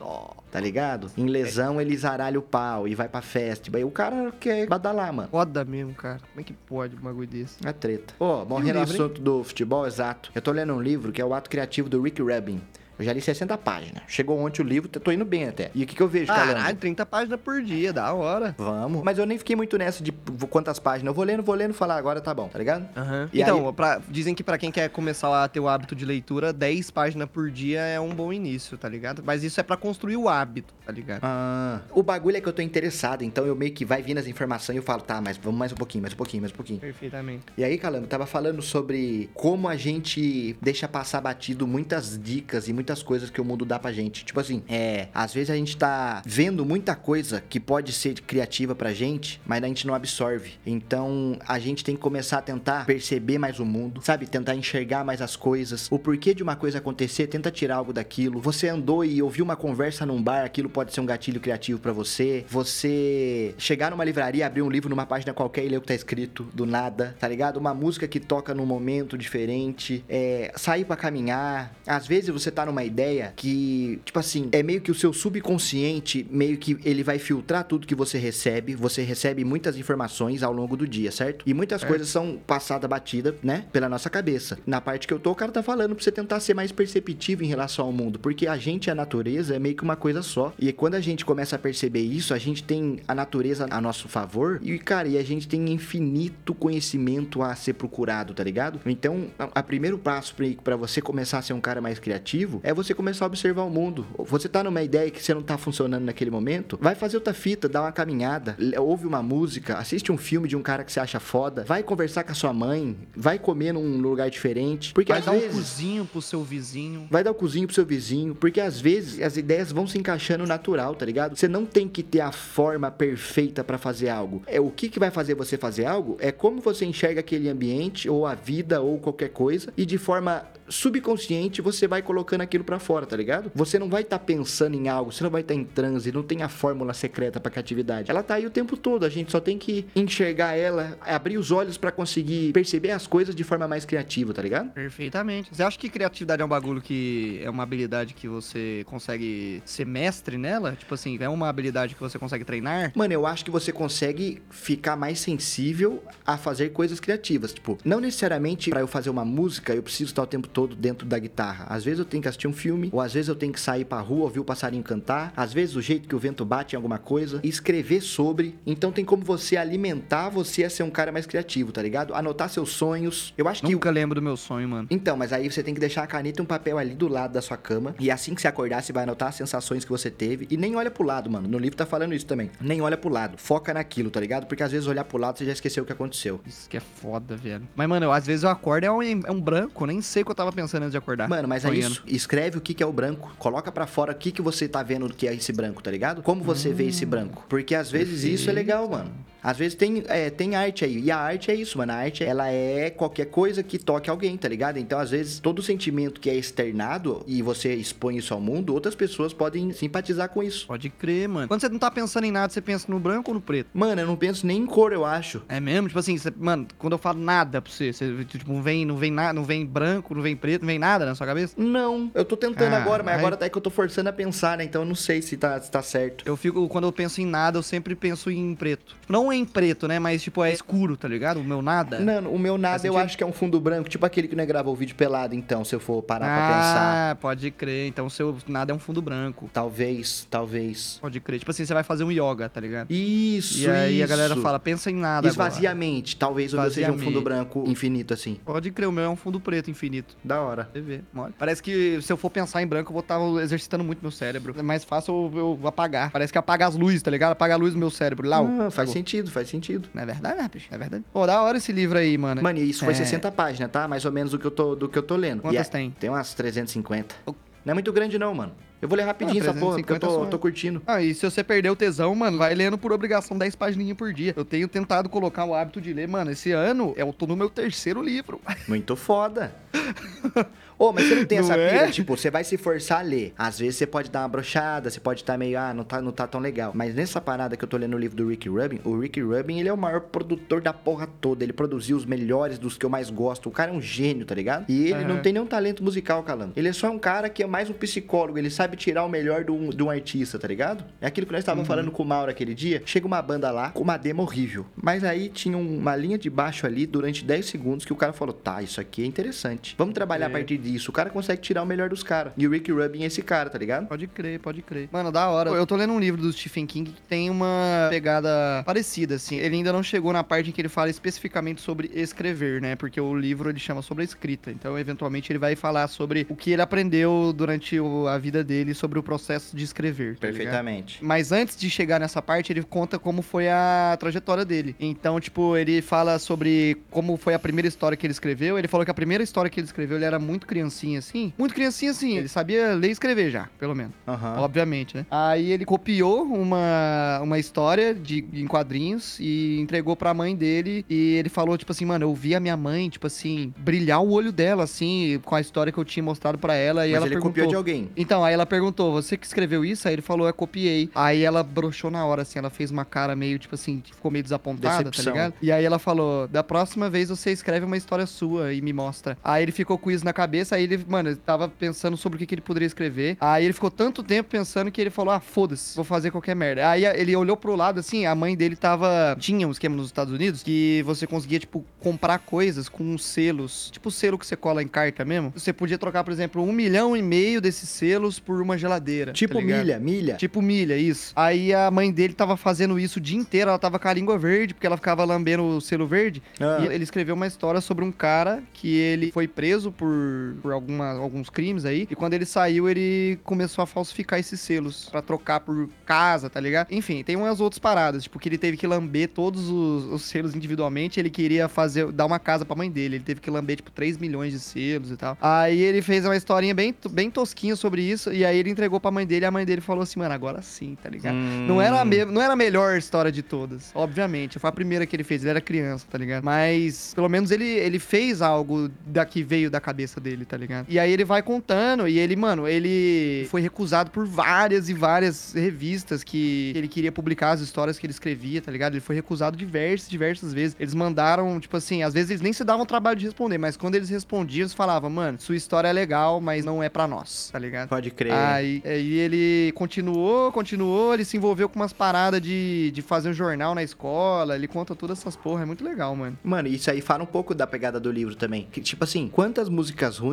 Tá 0.50 0.60
ligado? 0.60 1.10
Em 1.16 1.26
lesão 1.26 1.80
ele 1.80 1.96
zaralha 1.96 2.38
o 2.38 2.42
pau 2.42 2.86
e 2.86 2.94
vai 2.94 3.08
pra 3.08 3.22
festa. 3.22 3.74
Aí 3.74 3.84
o 3.84 3.90
cara 3.90 4.30
quer 4.38 4.66
badalar, 4.66 5.10
mano. 5.12 5.28
Foda 5.30 5.64
mesmo, 5.64 5.94
cara. 5.94 6.18
Como 6.18 6.40
é 6.40 6.42
que 6.42 6.52
pode 6.52 6.96
um 6.96 7.00
bagulho 7.00 7.26
desse? 7.26 7.56
É 7.66 7.72
treta. 7.72 8.14
Ô, 8.18 8.44
morrendo 8.44 8.74
no 8.74 8.82
assunto 8.82 9.20
do 9.20 9.37
futebol, 9.44 9.86
exato. 9.86 10.30
Eu 10.34 10.42
tô 10.42 10.52
lendo 10.52 10.72
um 10.72 10.80
livro 10.80 11.12
que 11.12 11.20
é 11.20 11.24
o 11.24 11.34
Ato 11.34 11.50
Criativo 11.50 11.88
do 11.88 12.00
Rick 12.00 12.20
Rubin. 12.22 12.60
Eu 12.98 13.04
já 13.04 13.12
li 13.12 13.20
60 13.20 13.56
páginas. 13.58 14.02
Chegou 14.08 14.38
ontem 14.38 14.62
o 14.62 14.64
livro, 14.64 14.88
tô 14.88 15.12
indo 15.12 15.24
bem 15.24 15.44
até. 15.44 15.70
E 15.74 15.84
o 15.84 15.86
que, 15.86 15.94
que 15.94 16.02
eu 16.02 16.08
vejo, 16.08 16.26
Caralho, 16.26 16.54
Calango? 16.58 16.76
30 16.78 17.06
páginas 17.06 17.40
por 17.40 17.62
dia, 17.62 17.92
da 17.92 18.12
hora. 18.12 18.54
Vamos. 18.58 19.02
Mas 19.04 19.18
eu 19.18 19.26
nem 19.26 19.38
fiquei 19.38 19.54
muito 19.54 19.76
nessa 19.78 20.02
de 20.02 20.10
quantas 20.50 20.78
páginas. 20.78 21.08
Eu 21.10 21.14
vou 21.14 21.24
lendo, 21.24 21.42
vou 21.42 21.54
lendo, 21.54 21.72
falar 21.74 21.96
agora 21.96 22.20
tá 22.20 22.34
bom, 22.34 22.48
tá 22.48 22.58
ligado? 22.58 22.88
E 23.32 23.40
Então, 23.40 23.72
pra- 23.72 24.00
dizem 24.08 24.34
que 24.34 24.42
pra 24.42 24.58
quem 24.58 24.70
quer 24.72 24.88
começar 24.90 25.44
a 25.44 25.48
ter 25.48 25.60
o 25.60 25.68
hábito 25.68 25.94
de 25.94 26.04
leitura, 26.04 26.52
10 26.52 26.90
páginas 26.90 27.28
por 27.28 27.50
dia 27.50 27.80
é 27.80 28.00
um 28.00 28.10
bom 28.14 28.32
início, 28.32 28.76
tá 28.76 28.88
ligado? 28.88 29.22
Mas 29.24 29.44
isso 29.44 29.60
é 29.60 29.62
pra 29.62 29.76
construir 29.76 30.16
o 30.16 30.28
hábito, 30.28 30.74
tá 30.84 30.92
ligado? 30.92 31.20
Ah, 31.22 31.80
o 31.92 32.02
bagulho 32.02 32.36
é 32.36 32.40
que 32.40 32.48
eu 32.48 32.52
tô 32.52 32.62
interessado, 32.62 33.22
então 33.22 33.46
eu 33.46 33.54
meio 33.54 33.72
que 33.72 33.84
vai 33.84 34.02
vindo 34.02 34.18
as 34.18 34.26
informações 34.26 34.74
e 34.76 34.78
eu 34.78 34.82
falo, 34.82 35.02
tá, 35.02 35.20
mas 35.20 35.36
vamos 35.36 35.58
mais 35.58 35.72
um 35.72 35.76
pouquinho, 35.76 36.02
mais 36.02 36.14
um 36.14 36.16
pouquinho, 36.16 36.40
mais 36.42 36.52
um 36.52 36.56
pouquinho. 36.56 36.80
Perfeitamente. 36.80 37.44
E 37.56 37.62
aí, 37.64 37.78
Calango, 37.78 38.06
tava 38.06 38.26
falando 38.26 38.60
sobre 38.62 39.30
como 39.34 39.68
a 39.68 39.76
gente 39.76 40.56
deixa 40.60 40.88
passar 40.88 41.20
batido 41.20 41.66
muitas 41.66 42.18
dicas 42.20 42.68
e 42.68 42.72
muitas 42.72 42.87
coisas 43.02 43.30
que 43.30 43.40
o 43.40 43.44
mundo 43.44 43.64
dá 43.64 43.78
pra 43.78 43.92
gente. 43.92 44.24
Tipo 44.24 44.40
assim, 44.40 44.62
é, 44.68 45.08
às 45.14 45.32
vezes 45.32 45.50
a 45.50 45.56
gente 45.56 45.76
tá 45.76 46.22
vendo 46.24 46.64
muita 46.64 46.94
coisa 46.94 47.42
que 47.48 47.60
pode 47.60 47.92
ser 47.92 48.20
criativa 48.20 48.74
pra 48.74 48.92
gente, 48.92 49.40
mas 49.46 49.62
a 49.62 49.66
gente 49.66 49.86
não 49.86 49.94
absorve. 49.94 50.52
Então, 50.66 51.38
a 51.46 51.58
gente 51.58 51.84
tem 51.84 51.94
que 51.94 52.00
começar 52.00 52.38
a 52.38 52.42
tentar 52.42 52.86
perceber 52.86 53.38
mais 53.38 53.60
o 53.60 53.64
mundo, 53.64 54.00
sabe? 54.02 54.26
Tentar 54.26 54.54
enxergar 54.54 55.04
mais 55.04 55.20
as 55.20 55.36
coisas. 55.36 55.88
O 55.90 55.98
porquê 55.98 56.34
de 56.34 56.42
uma 56.42 56.56
coisa 56.56 56.78
acontecer, 56.78 57.26
tenta 57.26 57.50
tirar 57.50 57.76
algo 57.76 57.92
daquilo. 57.92 58.40
Você 58.40 58.68
andou 58.68 59.04
e 59.04 59.22
ouviu 59.22 59.44
uma 59.44 59.56
conversa 59.56 60.06
num 60.06 60.22
bar, 60.22 60.44
aquilo 60.44 60.68
pode 60.68 60.92
ser 60.92 61.00
um 61.00 61.06
gatilho 61.06 61.40
criativo 61.40 61.78
pra 61.78 61.92
você. 61.92 62.44
Você 62.48 63.54
chegar 63.58 63.90
numa 63.90 64.04
livraria, 64.04 64.46
abrir 64.46 64.62
um 64.62 64.70
livro 64.70 64.88
numa 64.88 65.06
página 65.06 65.32
qualquer 65.32 65.64
e 65.64 65.68
ler 65.68 65.78
o 65.78 65.80
que 65.80 65.88
tá 65.88 65.94
escrito 65.94 66.44
do 66.54 66.66
nada, 66.66 67.16
tá 67.18 67.28
ligado? 67.28 67.56
Uma 67.56 67.74
música 67.74 68.06
que 68.08 68.20
toca 68.20 68.54
num 68.54 68.66
momento 68.66 69.16
diferente, 69.16 70.04
é, 70.08 70.52
sair 70.56 70.84
pra 70.84 70.96
caminhar. 70.96 71.72
Às 71.86 72.06
vezes 72.06 72.30
você 72.30 72.50
tá 72.50 72.64
numa 72.66 72.77
ideia 72.84 73.32
que, 73.36 74.00
tipo 74.04 74.18
assim, 74.18 74.48
é 74.52 74.62
meio 74.62 74.80
que 74.80 74.90
o 74.90 74.94
seu 74.94 75.12
subconsciente, 75.12 76.26
meio 76.30 76.56
que 76.58 76.78
ele 76.84 77.02
vai 77.02 77.18
filtrar 77.18 77.64
tudo 77.64 77.86
que 77.86 77.94
você 77.94 78.18
recebe. 78.18 78.74
Você 78.74 79.02
recebe 79.02 79.44
muitas 79.44 79.76
informações 79.76 80.42
ao 80.42 80.52
longo 80.52 80.76
do 80.76 80.86
dia, 80.86 81.10
certo? 81.10 81.42
E 81.46 81.54
muitas 81.54 81.80
Certo. 81.80 81.90
coisas 81.90 82.08
são 82.08 82.38
passadas 82.46 82.88
batida, 82.88 83.34
né? 83.42 83.64
Pela 83.72 83.88
nossa 83.88 84.10
cabeça. 84.10 84.58
Na 84.66 84.80
parte 84.80 85.06
que 85.06 85.14
eu 85.14 85.18
tô, 85.18 85.30
o 85.30 85.34
cara 85.34 85.50
tá 85.52 85.62
falando 85.62 85.94
pra 85.94 86.02
você 86.04 86.10
tentar 86.12 86.40
ser 86.40 86.54
mais 86.54 86.72
perceptivo 86.72 87.42
em 87.44 87.46
relação 87.46 87.86
ao 87.86 87.92
mundo, 87.92 88.18
porque 88.18 88.46
a 88.46 88.56
gente 88.56 88.86
e 88.86 88.90
a 88.90 88.94
natureza 88.94 89.54
é 89.54 89.58
meio 89.58 89.74
que 89.76 89.82
uma 89.82 89.96
coisa 89.96 90.22
só. 90.22 90.52
E 90.58 90.72
quando 90.72 90.94
a 90.94 91.00
gente 91.00 91.24
começa 91.24 91.56
a 91.56 91.58
perceber 91.58 92.00
isso, 92.02 92.34
a 92.34 92.38
gente 92.38 92.62
tem 92.62 93.00
a 93.06 93.14
natureza 93.14 93.66
a 93.70 93.80
nosso 93.80 94.08
favor 94.08 94.60
e, 94.62 94.78
cara, 94.78 95.08
e 95.08 95.16
a 95.18 95.22
gente 95.24 95.46
tem 95.48 95.70
infinito 95.70 96.54
conhecimento 96.54 97.42
a 97.42 97.54
ser 97.54 97.74
procurado, 97.74 98.34
tá 98.34 98.42
ligado? 98.44 98.80
Então, 98.86 99.26
a, 99.38 99.44
a 99.60 99.62
primeiro 99.62 99.98
passo 99.98 100.34
pra- 100.34 100.46
pra 100.62 100.76
você 100.76 101.00
começar 101.00 101.38
a 101.38 101.42
ser 101.42 101.52
um 101.52 101.60
cara 101.60 101.80
mais 101.80 101.98
criativo 101.98 102.60
é 102.68 102.74
você 102.74 102.92
começar 102.92 103.24
a 103.24 103.28
observar 103.28 103.62
o 103.62 103.70
mundo. 103.70 104.06
Você 104.18 104.46
tá 104.46 104.62
numa 104.62 104.82
ideia 104.82 105.10
que 105.10 105.22
você 105.22 105.32
não 105.32 105.40
tá 105.40 105.56
funcionando 105.56 106.04
naquele 106.04 106.30
momento, 106.30 106.78
vai 106.78 106.94
fazer 106.94 107.16
outra 107.16 107.32
fita, 107.32 107.66
dá 107.66 107.80
uma 107.80 107.92
caminhada, 107.92 108.58
ouve 108.78 109.06
uma 109.06 109.22
música, 109.22 109.78
assiste 109.78 110.12
um 110.12 110.18
filme 110.18 110.46
de 110.46 110.54
um 110.54 110.60
cara 110.60 110.84
que 110.84 110.92
você 110.92 111.00
acha 111.00 111.18
foda, 111.18 111.64
vai 111.64 111.82
conversar 111.82 112.24
com 112.24 112.32
a 112.32 112.34
sua 112.34 112.52
mãe, 112.52 112.94
vai 113.16 113.38
comer 113.38 113.72
num 113.72 113.96
lugar 114.02 114.28
diferente. 114.28 114.92
Porque 114.92 115.10
Vai 115.10 115.20
às 115.20 115.24
dar 115.24 115.32
vezes. 115.32 115.54
um 115.54 115.58
cozinho 115.58 116.04
pro 116.04 116.20
seu 116.20 116.44
vizinho. 116.44 117.08
Vai 117.10 117.24
dar 117.24 117.30
o 117.30 117.34
cozinho 117.34 117.66
pro 117.66 117.74
seu 117.74 117.86
vizinho, 117.86 118.34
porque 118.34 118.60
às 118.60 118.78
vezes 118.78 119.22
as 119.22 119.38
ideias 119.38 119.72
vão 119.72 119.86
se 119.86 119.96
encaixando 119.96 120.46
natural, 120.46 120.94
tá 120.94 121.06
ligado? 121.06 121.38
Você 121.38 121.48
não 121.48 121.64
tem 121.64 121.88
que 121.88 122.02
ter 122.02 122.20
a 122.20 122.32
forma 122.32 122.90
perfeita 122.90 123.64
pra 123.64 123.78
fazer 123.78 124.10
algo. 124.10 124.42
É 124.46 124.60
o 124.60 124.70
que, 124.70 124.90
que 124.90 124.98
vai 124.98 125.10
fazer 125.10 125.34
você 125.34 125.56
fazer 125.56 125.86
algo 125.86 126.18
é 126.20 126.30
como 126.30 126.60
você 126.60 126.84
enxerga 126.84 127.20
aquele 127.20 127.48
ambiente 127.48 128.10
ou 128.10 128.26
a 128.26 128.34
vida 128.34 128.82
ou 128.82 128.98
qualquer 128.98 129.30
coisa 129.30 129.72
e 129.74 129.86
de 129.86 129.96
forma 129.96 130.44
subconsciente 130.68 131.62
você 131.62 131.86
vai 131.86 132.02
colocando 132.02 132.42
aquilo 132.42 132.64
pra 132.64 132.78
fora, 132.78 133.06
tá 133.06 133.16
ligado? 133.16 133.50
Você 133.54 133.78
não 133.78 133.88
vai 133.88 134.02
estar 134.02 134.18
pensando 134.18 134.74
em 134.74 134.88
algo, 134.88 135.12
você 135.12 135.22
não 135.24 135.30
vai 135.30 135.42
estar 135.42 135.54
em 135.54 135.64
transe, 135.64 136.12
não 136.12 136.22
tem 136.22 136.42
a 136.42 136.48
fórmula 136.48 136.92
secreta 136.92 137.40
pra 137.40 137.50
criatividade. 137.50 138.10
Ela 138.10 138.22
tá 138.22 138.34
aí 138.34 138.46
o 138.46 138.50
tempo 138.50 138.76
todo, 138.76 139.04
a 139.04 139.08
gente 139.08 139.30
só 139.30 139.40
tem 139.40 139.58
que 139.58 139.86
enxergar 139.94 140.54
ela, 140.54 140.98
abrir 141.00 141.38
os 141.38 141.50
olhos 141.50 141.76
pra 141.76 141.90
conseguir 141.90 142.52
perceber 142.52 142.90
as 142.90 143.06
coisas 143.06 143.34
de 143.34 143.44
forma 143.44 143.66
mais 143.66 143.84
criativa, 143.84 144.32
tá 144.32 144.42
ligado? 144.42 144.70
Perfeitamente. 144.70 145.48
Você 145.52 145.62
acha 145.62 145.78
que 145.78 145.88
criatividade 145.88 146.42
é 146.42 146.44
um 146.44 146.48
bagulho 146.48 146.80
que 146.80 147.40
é 147.42 147.50
uma 147.50 147.62
habilidade 147.62 148.14
que 148.14 148.28
você 148.28 148.84
consegue 148.86 149.62
ser 149.64 149.86
mestre 149.86 150.36
nela? 150.36 150.72
Tipo 150.72 150.94
assim, 150.94 151.16
é 151.20 151.28
uma 151.28 151.48
habilidade 151.48 151.94
que 151.94 152.00
você 152.00 152.18
consegue 152.18 152.44
treinar? 152.44 152.92
Mano, 152.94 153.12
eu 153.12 153.26
acho 153.26 153.44
que 153.44 153.50
você 153.50 153.72
consegue 153.72 154.42
ficar 154.50 154.96
mais 154.96 155.20
sensível 155.20 156.02
a 156.26 156.36
fazer 156.36 156.70
coisas 156.70 157.00
criativas. 157.00 157.52
Tipo, 157.52 157.78
não 157.84 158.00
necessariamente 158.00 158.70
pra 158.70 158.80
eu 158.80 158.86
fazer 158.86 159.10
uma 159.10 159.24
música 159.24 159.74
eu 159.74 159.82
preciso 159.82 160.10
estar 160.10 160.22
o 160.22 160.26
tempo 160.26 160.48
todo 160.48 160.57
dentro 160.66 161.06
da 161.06 161.18
guitarra. 161.18 161.66
Às 161.68 161.84
vezes 161.84 161.98
eu 162.00 162.04
tenho 162.04 162.22
que 162.22 162.28
assistir 162.28 162.48
um 162.48 162.52
filme, 162.52 162.88
ou 162.92 163.00
às 163.00 163.12
vezes 163.12 163.28
eu 163.28 163.34
tenho 163.36 163.52
que 163.52 163.60
sair 163.60 163.84
pra 163.84 164.00
rua, 164.00 164.22
ouvir 164.24 164.40
o 164.40 164.44
passarinho 164.44 164.82
cantar. 164.82 165.32
Às 165.36 165.52
vezes 165.52 165.76
o 165.76 165.82
jeito 165.82 166.08
que 166.08 166.14
o 166.14 166.18
vento 166.18 166.44
bate 166.44 166.74
em 166.74 166.76
alguma 166.76 166.98
coisa, 166.98 167.40
escrever 167.42 168.00
sobre. 168.00 168.54
Então 168.66 168.90
tem 168.92 169.04
como 169.04 169.24
você 169.24 169.56
alimentar 169.56 170.28
você 170.28 170.64
a 170.64 170.70
ser 170.70 170.82
um 170.82 170.90
cara 170.90 171.12
mais 171.12 171.26
criativo, 171.26 171.72
tá 171.72 171.82
ligado? 171.82 172.14
Anotar 172.14 172.48
seus 172.48 172.70
sonhos. 172.70 173.32
Eu 173.36 173.46
acho 173.48 173.62
que 173.62 173.68
o 173.68 173.70
Nunca 173.70 173.90
lembro 173.90 174.16
do 174.16 174.22
meu 174.22 174.36
sonho, 174.36 174.68
mano. 174.68 174.88
então, 174.90 175.16
mas 175.16 175.32
aí 175.32 175.50
você 175.50 175.62
tem 175.62 175.72
que 175.74 175.80
deixar 175.80 176.02
a 176.02 176.06
caneta 176.06 176.40
e 176.40 176.42
um 176.42 176.46
papel 176.46 176.78
ali 176.78 176.94
do 176.94 177.06
lado 177.08 177.32
da 177.32 177.42
sua 177.42 177.56
cama. 177.56 177.94
E 177.98 178.10
assim 178.10 178.34
que 178.34 178.40
você 178.40 178.48
acordar, 178.48 178.82
você 178.82 178.92
vai 178.92 179.04
anotar 179.04 179.28
as 179.28 179.34
sensações 179.34 179.84
que 179.84 179.90
você 179.90 180.10
teve. 180.10 180.46
E 180.50 180.56
nem 180.56 180.74
olha 180.76 180.90
pro 180.90 181.04
lado, 181.04 181.30
mano. 181.30 181.48
No 181.48 181.58
livro 181.58 181.76
tá 181.76 181.86
falando 181.86 182.14
isso 182.14 182.26
também. 182.26 182.50
Nem 182.60 182.80
olha 182.80 182.96
pro 182.96 183.08
lado. 183.10 183.36
Foca 183.38 183.72
naquilo, 183.74 184.10
tá 184.10 184.20
ligado? 184.20 184.46
Porque 184.46 184.62
às 184.62 184.72
vezes 184.72 184.86
olhar 184.86 185.04
pro 185.04 185.18
lado 185.18 185.38
você 185.38 185.44
já 185.44 185.52
esqueceu 185.52 185.82
o 185.82 185.86
que 185.86 185.92
aconteceu. 185.92 186.40
Isso 186.46 186.68
que 186.68 186.76
é 186.76 186.80
foda, 186.80 187.36
velho. 187.36 187.68
Mas, 187.76 187.88
mano, 187.88 188.06
eu, 188.06 188.12
às 188.12 188.26
vezes 188.26 188.42
eu 188.42 188.50
acordo 188.50 188.84
é 188.84 188.90
um, 188.90 189.02
é 189.02 189.30
um 189.30 189.40
branco, 189.40 189.86
nem 189.86 190.00
sei 190.00 190.22
o 190.22 190.24
que 190.24 190.30
eu 190.30 190.34
tava 190.34 190.47
pensando 190.52 190.82
antes 190.82 190.92
de 190.92 190.98
acordar. 190.98 191.28
Mano, 191.28 191.48
mas 191.48 191.64
é 191.64 191.68
Sonhando. 191.68 191.92
isso. 191.92 192.02
Escreve 192.06 192.58
o 192.58 192.60
que, 192.60 192.74
que 192.74 192.82
é 192.82 192.86
o 192.86 192.92
branco. 192.92 193.32
Coloca 193.38 193.70
pra 193.70 193.86
fora 193.86 194.12
o 194.12 194.14
que, 194.14 194.30
que 194.32 194.42
você 194.42 194.68
tá 194.68 194.82
vendo 194.82 195.08
que 195.12 195.26
é 195.26 195.34
esse 195.34 195.52
branco, 195.52 195.82
tá 195.82 195.90
ligado? 195.90 196.22
Como 196.22 196.42
você 196.42 196.72
vê 196.72 196.86
esse 196.86 197.04
branco. 197.06 197.44
Porque 197.48 197.74
às 197.74 197.90
vezes 197.90 198.24
isso 198.24 198.50
é 198.50 198.52
legal, 198.52 198.88
mano. 198.88 199.10
Às 199.42 199.56
vezes 199.56 199.74
tem, 199.74 200.02
é, 200.08 200.30
tem 200.30 200.54
arte 200.56 200.84
aí. 200.84 200.98
E 201.00 201.10
a 201.10 201.18
arte 201.18 201.50
é 201.50 201.54
isso, 201.54 201.78
mano. 201.78 201.92
A 201.92 201.96
arte, 201.96 202.24
ela 202.24 202.48
é 202.50 202.90
qualquer 202.90 203.26
coisa 203.26 203.62
que 203.62 203.78
toque 203.78 204.10
alguém, 204.10 204.36
tá 204.36 204.48
ligado? 204.48 204.78
Então, 204.78 204.98
às 204.98 205.10
vezes, 205.10 205.38
todo 205.38 205.62
sentimento 205.62 206.20
que 206.20 206.28
é 206.28 206.34
externado 206.34 207.22
e 207.26 207.40
você 207.42 207.74
expõe 207.74 208.16
isso 208.16 208.34
ao 208.34 208.40
mundo, 208.40 208.74
outras 208.74 208.94
pessoas 208.94 209.32
podem 209.32 209.72
simpatizar 209.72 210.28
com 210.28 210.42
isso. 210.42 210.66
Pode 210.66 210.88
crer, 210.90 211.28
mano. 211.28 211.48
Quando 211.48 211.60
você 211.60 211.68
não 211.68 211.78
tá 211.78 211.90
pensando 211.90 212.24
em 212.24 212.30
nada, 212.32 212.52
você 212.52 212.60
pensa 212.60 212.86
no 212.88 212.98
branco 212.98 213.30
ou 213.30 213.34
no 213.34 213.40
preto? 213.40 213.68
Mano, 213.72 214.00
eu 214.00 214.06
não 214.06 214.16
penso 214.16 214.46
nem 214.46 214.58
em 214.62 214.66
cor, 214.66 214.92
eu 214.92 215.04
acho. 215.04 215.42
É 215.48 215.60
mesmo? 215.60 215.88
Tipo 215.88 215.98
assim, 216.00 216.16
você- 216.18 216.32
mano, 216.36 216.66
quando 216.78 216.92
eu 216.94 216.98
falo 216.98 217.18
nada 217.20 217.62
pra 217.62 217.72
você, 217.72 217.92
você 217.92 218.24
tipo, 218.24 218.52
não 218.52 218.62
vem, 218.62 218.84
não 218.84 218.96
vem 218.96 219.10
nada, 219.10 219.32
não 219.32 219.44
vem 219.44 219.64
branco, 219.64 220.14
não 220.14 220.22
vem 220.22 220.36
preto, 220.36 220.62
não 220.62 220.66
vem 220.66 220.78
nada 220.78 221.06
na 221.06 221.14
sua 221.14 221.26
cabeça? 221.26 221.54
Não, 221.56 222.10
eu 222.14 222.24
tô 222.24 222.36
tentando 222.36 222.74
Ah, 222.74 222.78
agora, 222.82 223.02
mas 223.02 223.14
aí- 223.14 223.20
agora 223.20 223.34
até 223.34 223.48
que 223.48 223.56
eu 223.56 223.62
tô 223.62 223.70
forçando 223.70 224.08
a 224.08 224.12
pensar, 224.12 224.58
né? 224.58 224.64
Então 224.64 224.82
eu 224.82 224.86
não 224.86 224.94
sei 224.94 225.22
se 225.22 225.36
tá, 225.36 225.60
se 225.60 225.70
tá 225.70 225.82
certo. 225.82 226.24
Eu 226.26 226.36
fico, 226.36 226.68
quando 226.68 226.84
eu 226.84 226.92
penso 226.92 227.20
em 227.20 227.26
nada, 227.26 227.58
eu 227.58 227.62
sempre 227.62 227.94
penso 227.94 228.30
em 228.30 228.54
preto. 228.54 228.96
Não 229.08 229.27
em 229.32 229.44
preto, 229.44 229.86
né? 229.88 229.98
Mas, 229.98 230.22
tipo, 230.22 230.42
é 230.42 230.52
escuro, 230.52 230.96
tá 230.96 231.08
ligado? 231.08 231.40
O 231.40 231.44
meu 231.44 231.62
nada. 231.62 231.98
Não, 231.98 232.32
o 232.32 232.38
meu 232.38 232.58
nada 232.58 232.76
eu 232.86 232.92
sentido? 232.92 233.04
acho 233.04 233.18
que 233.18 233.24
é 233.24 233.26
um 233.26 233.32
fundo 233.32 233.60
branco, 233.60 233.88
tipo 233.88 234.04
aquele 234.04 234.28
que 234.28 234.36
não 234.36 234.46
gravou 234.46 234.72
o 234.72 234.76
vídeo 234.76 234.94
pelado, 234.94 235.34
então, 235.34 235.64
se 235.64 235.74
eu 235.74 235.80
for 235.80 236.02
parar 236.02 236.26
pra 236.26 236.56
pensar. 236.56 237.10
Ah, 237.10 237.14
pode 237.16 237.50
crer. 237.50 237.86
Então, 237.88 238.06
o 238.06 238.10
seu 238.10 238.36
nada 238.46 238.72
é 238.72 238.74
um 238.74 238.78
fundo 238.78 239.00
branco. 239.02 239.48
Talvez, 239.52 240.26
talvez. 240.30 240.98
Pode 241.00 241.20
crer. 241.20 241.38
Tipo 241.38 241.50
assim, 241.50 241.64
você 241.64 241.74
vai 241.74 241.82
fazer 241.82 242.04
um 242.04 242.10
yoga, 242.10 242.48
tá 242.48 242.60
ligado? 242.60 242.90
Isso, 242.90 243.60
e 243.60 243.70
aí 243.70 244.00
a 244.02 244.04
isso. 244.04 244.08
galera 244.08 244.36
fala, 244.36 244.58
pensa 244.58 244.90
em 244.90 244.94
nada 244.94 245.26
Esvazia 245.26 245.70
a 245.70 245.72
agora. 245.72 246.02
Talvez 246.18 246.52
o 246.52 246.60
meu 246.60 246.70
seja 246.70 246.92
um 246.92 246.94
a 246.94 246.98
fundo 246.98 247.20
branco 247.20 247.64
infinito, 247.66 248.14
assim. 248.14 248.38
Pode 248.44 248.70
crer, 248.70 248.88
o 248.88 248.92
meu 248.92 249.04
é 249.04 249.08
um 249.08 249.16
fundo 249.16 249.40
preto 249.40 249.70
infinito. 249.70 250.16
Da 250.24 250.40
hora. 250.40 250.68
Você 250.72 250.80
vê, 250.80 251.00
mole. 251.12 251.34
Parece 251.38 251.62
que 251.62 252.00
se 252.02 252.12
eu 252.12 252.16
for 252.16 252.30
pensar 252.30 252.62
em 252.62 252.66
branco, 252.66 252.90
eu 252.90 252.92
vou 252.92 253.00
estar 253.00 253.20
exercitando 253.42 253.84
muito 253.84 254.00
meu 254.02 254.10
cérebro. 254.10 254.54
É 254.56 254.62
mais 254.62 254.84
fácil 254.84 255.30
eu, 255.34 255.58
eu 255.60 255.68
apagar. 255.68 256.10
Parece 256.10 256.32
que 256.32 256.38
apaga 256.38 256.66
as 256.66 256.76
luzes, 256.76 257.02
tá 257.02 257.10
ligado? 257.10 257.32
Apaga 257.32 257.54
a 257.54 257.56
luz 257.56 257.72
do 257.72 257.78
meu 257.78 257.90
cérebro. 257.90 258.28
Lá. 258.28 258.38
Ah, 258.38 258.70
faz 258.70 258.90
Acabou. 258.90 258.94
Sentido, 259.18 259.30
faz 259.30 259.48
sentido. 259.48 259.88
Não 259.92 260.02
é 260.02 260.06
verdade, 260.06 260.36
né, 260.40 260.48
bicho? 260.52 260.68
É 260.70 260.78
verdade. 260.78 261.04
Pô, 261.12 261.26
da 261.26 261.42
hora 261.42 261.58
esse 261.58 261.72
livro 261.72 261.98
aí, 261.98 262.16
mano. 262.16 262.42
Mano, 262.42 262.58
e 262.58 262.70
isso 262.70 262.84
foi 262.84 262.92
É. 262.94 262.96
60 262.96 263.30
páginas, 263.32 263.70
tá? 263.70 263.86
Mais 263.88 264.04
ou 264.04 264.12
menos 264.12 264.32
do 264.32 264.38
que 264.38 264.46
eu 264.46 264.50
tô, 264.50 264.74
do 264.74 264.88
que 264.88 264.98
eu 264.98 265.02
tô 265.02 265.16
lendo. 265.16 265.42
Quantas 265.42 265.66
é- 265.66 265.70
tem? 265.70 265.90
Tem 265.90 266.08
umas 266.10 266.34
350. 266.34 267.14
Oh. 267.26 267.34
Não 267.64 267.72
é 267.72 267.74
muito 267.74 267.92
grande 267.92 268.18
não, 268.18 268.32
mano. 268.34 268.52
Eu 268.80 268.88
vou 268.88 268.96
ler 268.96 269.02
rapidinho 269.02 269.42
Ah, 269.42 269.50
essa 269.50 269.52
porra, 269.52 269.76
porque 269.76 269.92
eu 269.92 269.98
350 269.98 270.24
tô, 270.30 270.30
tô 270.30 270.38
curtindo. 270.38 270.80
Ah, 270.86 271.02
e 271.02 271.12
se 271.12 271.28
você 271.28 271.42
perder 271.42 271.68
o 271.68 271.74
tesão, 271.76 272.14
mano, 272.14 272.38
vai 272.38 272.54
lendo 272.54 272.78
por 272.78 272.92
obrigação 272.92 273.36
10 273.36 273.56
páginas 273.56 273.92
por 273.96 274.12
dia. 274.14 274.32
Eu 274.36 274.44
tenho 274.44 274.68
tentado 274.68 275.08
colocar 275.08 275.44
o 275.44 275.52
hábito 275.54 275.80
de 275.80 275.92
ler, 275.92 276.06
mano. 276.06 276.30
Esse 276.30 276.52
ano 276.52 276.94
eu 276.96 277.12
tô 277.12 277.26
no 277.26 277.36
meu 277.36 277.50
terceiro 277.50 278.00
livro. 278.00 278.40
Muito 278.68 278.94
foda. 278.94 279.52
Ô, 280.78 280.92
mas 280.92 281.08
você 281.08 281.14
não 281.16 281.24
tem 281.24 281.38
Não 281.40 281.44
essa 281.44 281.56
é? 281.56 281.70
pira, 281.72 281.90
tipo, 281.90 282.16
você 282.16 282.30
vai 282.30 282.44
se 282.44 282.56
forçar 282.56 283.00
a 283.00 283.02
ler. 283.02 283.32
Às 283.36 283.58
vezes 283.58 283.76
você 283.76 283.86
pode 283.86 284.10
dar 284.10 284.20
uma 284.20 284.28
brochada, 284.28 284.88
você 284.88 285.00
pode 285.00 285.22
estar 285.22 285.36
meio, 285.36 285.58
ah, 285.58 285.74
não 285.74 285.82
tá, 285.82 286.00
não 286.00 286.12
tá 286.12 286.26
tão 286.26 286.40
legal. 286.40 286.72
Mas 286.74 286.94
nessa 286.94 287.20
parada 287.20 287.56
que 287.56 287.64
eu 287.64 287.68
tô 287.68 287.76
lendo 287.76 287.94
o 287.94 287.98
livro 287.98 288.16
do 288.16 288.28
Rick 288.28 288.48
Rubin, 288.48 288.78
o 288.84 288.96
Rick 288.98 289.20
Rubin, 289.20 289.58
ele 289.58 289.68
é 289.68 289.72
o 289.72 289.76
maior 289.76 290.00
produtor 290.02 290.60
da 290.60 290.72
porra 290.72 291.08
toda. 291.20 291.42
Ele 291.42 291.52
produziu 291.52 291.96
os 291.96 292.04
melhores 292.06 292.58
dos 292.58 292.78
que 292.78 292.86
eu 292.86 292.90
mais 292.90 293.10
gosto. 293.10 293.48
O 293.48 293.52
cara 293.52 293.72
é 293.72 293.74
um 293.74 293.82
gênio, 293.82 294.24
tá 294.24 294.34
ligado? 294.34 294.66
E 294.68 294.84
ele 294.84 294.94
Aham. 294.94 295.08
não 295.08 295.20
tem 295.22 295.32
nenhum 295.32 295.46
talento 295.46 295.82
musical, 295.82 296.22
calando. 296.22 296.52
Ele 296.56 296.68
é 296.68 296.72
só 296.72 296.88
um 296.90 296.98
cara 296.98 297.28
que 297.28 297.42
é 297.42 297.46
mais 297.46 297.68
um 297.68 297.72
psicólogo. 297.72 298.38
Ele 298.38 298.48
sabe 298.50 298.76
tirar 298.76 299.04
o 299.04 299.08
melhor 299.08 299.42
de 299.44 299.50
um, 299.50 299.70
de 299.70 299.82
um 299.82 299.90
artista, 299.90 300.38
tá 300.38 300.46
ligado? 300.46 300.84
É 301.00 301.06
aquilo 301.08 301.26
que 301.26 301.32
nós 301.32 301.38
Uhum. 301.38 301.40
estávamos 301.40 301.66
falando 301.68 301.90
com 301.90 302.02
o 302.02 302.06
Mauro 302.06 302.30
aquele 302.30 302.54
dia. 302.54 302.82
Chega 302.86 303.06
uma 303.06 303.20
banda 303.20 303.50
lá 303.50 303.70
com 303.70 303.82
uma 303.82 303.96
demo 303.96 304.22
horrível. 304.22 304.64
Mas 304.80 305.02
aí 305.02 305.28
tinha 305.28 305.56
uma 305.58 305.96
linha 305.96 306.16
de 306.18 306.30
baixo 306.30 306.66
ali 306.66 306.86
durante 306.86 307.24
10 307.24 307.46
segundos 307.46 307.84
que 307.84 307.92
o 307.92 307.96
cara 307.96 308.12
falou: 308.12 308.32
tá, 308.32 308.62
isso 308.62 308.80
aqui 308.80 309.02
é 309.02 309.06
interessante. 309.06 309.74
Vamos 309.76 309.94
trabalhar 309.94 310.26
a 310.26 310.28
É. 310.28 310.32
partir 310.32 310.58
disso. 310.72 310.90
O 310.90 310.94
cara 310.94 311.10
consegue 311.10 311.40
tirar 311.42 311.62
o 311.62 311.66
melhor 311.66 311.88
dos 311.88 312.02
caras. 312.02 312.32
E 312.36 312.46
o 312.46 312.50
Rick 312.50 312.70
Rubin 312.70 313.02
é 313.02 313.06
esse 313.06 313.22
cara, 313.22 313.50
tá 313.50 313.58
ligado? 313.58 313.86
Pode 313.86 314.06
crer, 314.06 314.38
pode 314.40 314.62
crer. 314.62 314.88
Mano, 314.92 315.10
da 315.10 315.28
hora. 315.28 315.50
Eu 315.50 315.66
tô 315.66 315.76
lendo 315.76 315.92
um 315.92 316.00
livro 316.00 316.20
do 316.20 316.32
Stephen 316.32 316.66
King 316.66 316.90
que 316.92 317.00
tem 317.02 317.30
uma 317.30 317.88
pegada 317.90 318.62
parecida, 318.64 319.14
assim. 319.14 319.36
Ele 319.36 319.56
ainda 319.56 319.72
não 319.72 319.82
chegou 319.82 320.12
na 320.12 320.22
parte 320.24 320.50
em 320.50 320.52
que 320.52 320.60
ele 320.60 320.68
fala 320.68 320.90
especificamente 320.90 321.60
sobre 321.60 321.90
escrever, 321.94 322.60
né? 322.60 322.76
Porque 322.76 323.00
o 323.00 323.16
livro 323.16 323.48
ele 323.50 323.58
chama 323.58 323.82
sobre 323.82 324.02
a 324.02 324.04
escrita. 324.04 324.50
Então, 324.50 324.78
eventualmente, 324.78 325.30
ele 325.32 325.38
vai 325.38 325.56
falar 325.56 325.88
sobre 325.88 326.26
o 326.28 326.36
que 326.36 326.50
ele 326.52 326.62
aprendeu 326.62 327.32
durante 327.34 327.76
a 328.08 328.18
vida 328.18 328.42
dele 328.44 328.74
sobre 328.74 328.98
o 328.98 329.02
processo 329.02 329.56
de 329.56 329.64
escrever. 329.64 330.16
tá 330.16 330.26
ligado? 330.26 330.36
Perfeitamente. 330.36 331.04
Mas 331.04 331.32
antes 331.32 331.56
de 331.56 331.68
chegar 331.70 331.98
nessa 332.00 332.20
parte, 332.22 332.52
ele 332.52 332.62
conta 332.62 332.98
como 332.98 333.22
foi 333.22 333.48
a 333.48 333.96
trajetória 333.98 334.44
dele. 334.44 334.74
Então, 334.78 335.18
tipo, 335.20 335.56
ele 335.56 335.80
fala 335.82 336.18
sobre 336.18 336.76
como 336.90 337.16
foi 337.16 337.34
a 337.34 337.38
primeira 337.38 337.68
história 337.68 337.96
que 337.96 338.06
ele 338.06 338.12
escreveu. 338.12 338.58
Ele 338.58 338.68
falou 338.68 338.84
que 338.84 338.90
a 338.90 338.94
primeira 338.94 339.22
história 339.24 339.50
que 339.50 339.60
ele 339.60 339.66
escreveu, 339.66 339.96
ele 339.96 340.04
era 340.04 340.18
muito 340.18 340.46
criancinha 340.58 340.98
assim. 340.98 341.32
Muito 341.38 341.54
criancinha 341.54 341.90
assim. 341.92 342.16
Ele 342.18 342.28
sabia 342.28 342.74
ler 342.74 342.88
e 342.88 342.90
escrever 342.90 343.30
já, 343.30 343.48
pelo 343.58 343.74
menos. 343.74 343.92
Aham. 344.06 344.40
Obviamente, 344.40 344.96
né? 344.96 345.06
Aí 345.10 345.52
ele 345.52 345.64
copiou 345.64 346.22
uma, 346.24 347.20
uma 347.22 347.38
história 347.38 347.94
de, 347.94 348.24
em 348.32 348.46
quadrinhos 348.46 349.18
e 349.20 349.58
entregou 349.60 349.94
pra 349.96 350.12
mãe 350.12 350.34
dele. 350.34 350.84
E 350.88 351.14
ele 351.14 351.28
falou, 351.28 351.56
tipo 351.56 351.70
assim, 351.72 351.84
mano, 351.84 352.04
eu 352.04 352.14
vi 352.14 352.34
a 352.34 352.40
minha 352.40 352.56
mãe, 352.56 352.88
tipo 352.88 353.06
assim, 353.06 353.52
brilhar 353.58 354.02
o 354.02 354.10
olho 354.10 354.32
dela, 354.32 354.64
assim, 354.64 355.20
com 355.24 355.34
a 355.34 355.40
história 355.40 355.72
que 355.72 355.78
eu 355.78 355.84
tinha 355.84 356.02
mostrado 356.02 356.38
pra 356.38 356.54
ela. 356.54 356.86
E 356.86 356.90
Mas 356.90 356.96
ela 356.96 357.06
ele 357.06 357.14
perguntou. 357.14 357.30
copiou 357.30 357.48
de 357.48 357.54
alguém. 357.54 357.90
Então, 357.96 358.24
aí 358.24 358.34
ela 358.34 358.46
perguntou, 358.46 358.92
você 358.92 359.16
que 359.16 359.26
escreveu 359.26 359.64
isso? 359.64 359.86
Aí 359.86 359.94
ele 359.94 360.02
falou, 360.02 360.28
é, 360.28 360.32
copiei. 360.32 360.90
Aí 360.94 361.22
ela 361.22 361.42
broxou 361.42 361.90
na 361.90 362.04
hora, 362.04 362.22
assim, 362.22 362.38
ela 362.38 362.50
fez 362.50 362.70
uma 362.70 362.84
cara 362.84 363.14
meio, 363.14 363.38
tipo 363.38 363.54
assim, 363.54 363.80
que 363.80 363.94
ficou 363.94 364.10
meio 364.10 364.22
desapontada, 364.22 364.90
Decepção. 364.90 365.04
tá 365.04 365.10
ligado? 365.10 365.34
E 365.40 365.52
aí 365.52 365.64
ela 365.64 365.78
falou, 365.78 366.26
da 366.28 366.42
próxima 366.42 366.90
vez 366.90 367.08
você 367.08 367.30
escreve 367.30 367.64
uma 367.64 367.76
história 367.76 368.06
sua 368.06 368.52
e 368.52 368.60
me 368.60 368.72
mostra. 368.72 369.16
Aí 369.22 369.42
ele 369.42 369.52
ficou 369.52 369.78
com 369.78 369.90
isso 369.90 370.04
na 370.04 370.12
cabeça, 370.12 370.47
aí 370.54 370.64
ele, 370.64 370.84
mano, 370.88 371.10
ele 371.10 371.16
tava 371.16 371.48
pensando 371.48 371.96
sobre 371.96 372.16
o 372.16 372.18
que, 372.18 372.26
que 372.26 372.34
ele 372.34 372.42
poderia 372.42 372.66
escrever. 372.66 373.16
Aí 373.20 373.44
ele 373.44 373.52
ficou 373.52 373.70
tanto 373.70 374.02
tempo 374.02 374.30
pensando 374.30 374.70
que 374.70 374.80
ele 374.80 374.90
falou, 374.90 375.12
ah, 375.12 375.20
foda-se, 375.20 375.74
vou 375.74 375.84
fazer 375.84 376.10
qualquer 376.10 376.34
merda. 376.34 376.68
Aí 376.68 376.84
ele 376.84 377.14
olhou 377.16 377.36
pro 377.36 377.54
lado, 377.56 377.80
assim, 377.80 378.06
a 378.06 378.14
mãe 378.14 378.36
dele 378.36 378.56
tava... 378.56 379.16
Tinha 379.18 379.46
um 379.46 379.50
esquema 379.50 379.76
nos 379.76 379.86
Estados 379.86 380.12
Unidos 380.12 380.42
que 380.42 380.82
você 380.84 381.06
conseguia, 381.06 381.38
tipo, 381.38 381.64
comprar 381.80 382.18
coisas 382.18 382.68
com 382.68 382.96
selos. 382.98 383.70
Tipo 383.70 383.88
o 383.88 383.92
selo 383.92 384.18
que 384.18 384.26
você 384.26 384.36
cola 384.36 384.62
em 384.62 384.68
carta 384.68 385.04
mesmo. 385.04 385.32
Você 385.34 385.52
podia 385.52 385.78
trocar, 385.78 386.04
por 386.04 386.12
exemplo, 386.12 386.42
um 386.42 386.52
milhão 386.52 386.96
e 386.96 387.02
meio 387.02 387.40
desses 387.40 387.68
selos 387.68 388.18
por 388.18 388.40
uma 388.40 388.56
geladeira. 388.56 389.12
Tipo 389.12 389.34
tá 389.34 389.40
milha, 389.40 389.78
milha. 389.78 390.14
Tipo 390.14 390.42
milha, 390.42 390.76
isso. 390.76 391.12
Aí 391.16 391.52
a 391.52 391.70
mãe 391.70 391.92
dele 391.92 392.12
tava 392.12 392.36
fazendo 392.36 392.78
isso 392.78 392.98
o 392.98 393.02
dia 393.02 393.18
inteiro, 393.18 393.50
ela 393.50 393.58
tava 393.58 393.78
com 393.78 393.88
a 393.88 393.92
língua 393.92 394.18
verde, 394.18 394.54
porque 394.54 394.66
ela 394.66 394.76
ficava 394.76 395.04
lambendo 395.04 395.42
o 395.44 395.60
selo 395.60 395.86
verde. 395.86 396.22
Ah. 396.40 396.58
E 396.62 396.66
ele 396.66 396.84
escreveu 396.84 397.14
uma 397.14 397.26
história 397.26 397.60
sobre 397.60 397.84
um 397.84 397.92
cara 397.92 398.42
que 398.52 398.76
ele 398.76 399.12
foi 399.12 399.28
preso 399.28 399.72
por, 399.72 400.36
por 400.38 400.52
alguma, 400.52 400.92
alguns 400.92 401.28
crimes 401.30 401.64
aí. 401.64 401.86
E 401.90 401.94
quando 401.94 402.14
ele 402.14 402.24
saiu, 402.24 402.68
ele 402.68 403.18
começou 403.24 403.62
a 403.62 403.66
falsificar 403.66 404.18
esses 404.18 404.40
selos 404.40 404.88
pra 404.90 405.02
trocar 405.02 405.40
por 405.40 405.68
casa, 405.84 406.28
tá 406.30 406.40
ligado? 406.40 406.68
Enfim, 406.72 407.02
tem 407.02 407.16
umas 407.16 407.40
outras 407.40 407.58
paradas, 407.58 408.04
tipo, 408.04 408.18
que 408.18 408.28
ele 408.28 408.38
teve 408.38 408.56
que 408.56 408.66
lamber 408.66 409.08
todos 409.08 409.48
os, 409.48 409.84
os 409.86 410.02
selos 410.02 410.34
individualmente. 410.34 410.98
Ele 411.00 411.10
queria 411.10 411.48
fazer, 411.48 411.90
dar 411.92 412.06
uma 412.06 412.18
casa 412.18 412.44
pra 412.44 412.56
mãe 412.56 412.70
dele. 412.70 412.96
Ele 412.96 413.04
teve 413.04 413.20
que 413.20 413.30
lamber, 413.30 413.56
tipo, 413.56 413.70
3 413.70 413.96
milhões 413.98 414.32
de 414.32 414.38
selos 414.38 414.90
e 414.90 414.96
tal. 414.96 415.16
Aí 415.20 415.60
ele 415.60 415.82
fez 415.82 416.04
uma 416.04 416.16
historinha 416.16 416.54
bem, 416.54 416.74
bem 416.90 417.10
tosquinha 417.10 417.56
sobre 417.56 417.82
isso. 417.82 418.12
E 418.12 418.24
aí 418.24 418.38
ele 418.38 418.50
entregou 418.50 418.80
pra 418.80 418.90
mãe 418.90 419.06
dele. 419.06 419.24
E 419.24 419.26
a 419.26 419.30
mãe 419.30 419.44
dele 419.44 419.60
falou 419.60 419.82
assim, 419.82 419.98
mano, 419.98 420.14
agora 420.14 420.42
sim, 420.42 420.76
tá 420.82 420.88
ligado? 420.88 421.14
Hum. 421.14 421.46
Não 421.46 421.60
era, 421.62 421.80
a 421.80 421.84
me- 421.84 422.04
não 422.04 422.20
era 422.22 422.32
a 422.32 422.36
melhor 422.36 422.76
história 422.78 423.10
de 423.12 423.22
todas, 423.22 423.70
obviamente. 423.74 424.38
Foi 424.38 424.48
a 424.48 424.52
primeira 424.52 424.86
que 424.86 424.94
ele 424.96 425.04
fez, 425.04 425.22
ele 425.22 425.30
era 425.30 425.40
criança, 425.40 425.86
tá 425.90 425.98
ligado? 425.98 426.24
Mas, 426.24 426.92
pelo 426.94 427.08
menos, 427.08 427.30
ele, 427.30 427.44
ele 427.44 427.78
fez 427.78 428.20
algo 428.22 428.68
da 428.86 429.04
que 429.04 429.22
veio 429.22 429.50
da 429.50 429.60
cabeça 429.60 430.00
dele, 430.00 430.17
tá 430.24 430.36
ligado? 430.36 430.66
E 430.68 430.78
aí 430.78 430.92
ele 430.92 431.04
vai 431.04 431.22
contando, 431.22 431.86
e 431.86 431.98
ele, 431.98 432.16
mano, 432.16 432.48
ele 432.48 433.26
foi 433.30 433.40
recusado 433.40 433.90
por 433.90 434.06
várias 434.06 434.68
e 434.68 434.74
várias 434.74 435.32
revistas 435.32 436.02
que 436.02 436.52
ele 436.54 436.68
queria 436.68 436.90
publicar 436.90 437.30
as 437.32 437.40
histórias 437.40 437.78
que 437.78 437.86
ele 437.86 437.92
escrevia, 437.92 438.40
tá 438.40 438.50
ligado? 438.50 438.74
Ele 438.74 438.80
foi 438.80 438.96
recusado 438.96 439.36
diversas, 439.36 439.88
diversas 439.88 440.32
vezes. 440.32 440.56
Eles 440.58 440.74
mandaram, 440.74 441.38
tipo 441.38 441.56
assim, 441.56 441.82
às 441.82 441.94
vezes 441.94 442.10
eles 442.10 442.22
nem 442.22 442.32
se 442.32 442.44
davam 442.44 442.62
o 442.62 442.66
trabalho 442.66 442.98
de 442.98 443.04
responder, 443.06 443.38
mas 443.38 443.56
quando 443.56 443.74
eles 443.74 443.88
respondiam, 443.88 444.42
eles 444.42 444.54
falavam, 444.54 444.90
mano, 444.90 445.20
sua 445.20 445.36
história 445.36 445.68
é 445.68 445.72
legal, 445.72 446.20
mas 446.20 446.44
não 446.44 446.62
é 446.62 446.68
pra 446.68 446.86
nós, 446.86 447.30
tá 447.30 447.38
ligado? 447.38 447.68
Pode 447.68 447.90
crer. 447.90 448.12
Aí, 448.12 448.62
aí 448.64 448.98
ele 448.98 449.52
continuou, 449.52 450.32
continuou, 450.32 450.94
ele 450.94 451.04
se 451.04 451.16
envolveu 451.16 451.48
com 451.48 451.58
umas 451.58 451.72
paradas 451.72 452.20
de, 452.20 452.70
de 452.72 452.82
fazer 452.82 453.10
um 453.10 453.12
jornal 453.12 453.54
na 453.54 453.62
escola, 453.62 454.34
ele 454.34 454.48
conta 454.48 454.74
todas 454.74 454.98
essas 454.98 455.16
porra, 455.16 455.42
é 455.42 455.46
muito 455.46 455.64
legal, 455.64 455.94
mano. 455.94 456.18
Mano, 456.22 456.48
isso 456.48 456.70
aí 456.70 456.80
fala 456.80 457.02
um 457.02 457.06
pouco 457.06 457.34
da 457.34 457.46
pegada 457.46 457.78
do 457.78 457.90
livro 457.90 458.14
também. 458.14 458.48
Que, 458.50 458.60
tipo 458.60 458.84
assim, 458.84 459.08
quantas 459.08 459.48
músicas 459.48 459.98
ruins 459.98 460.07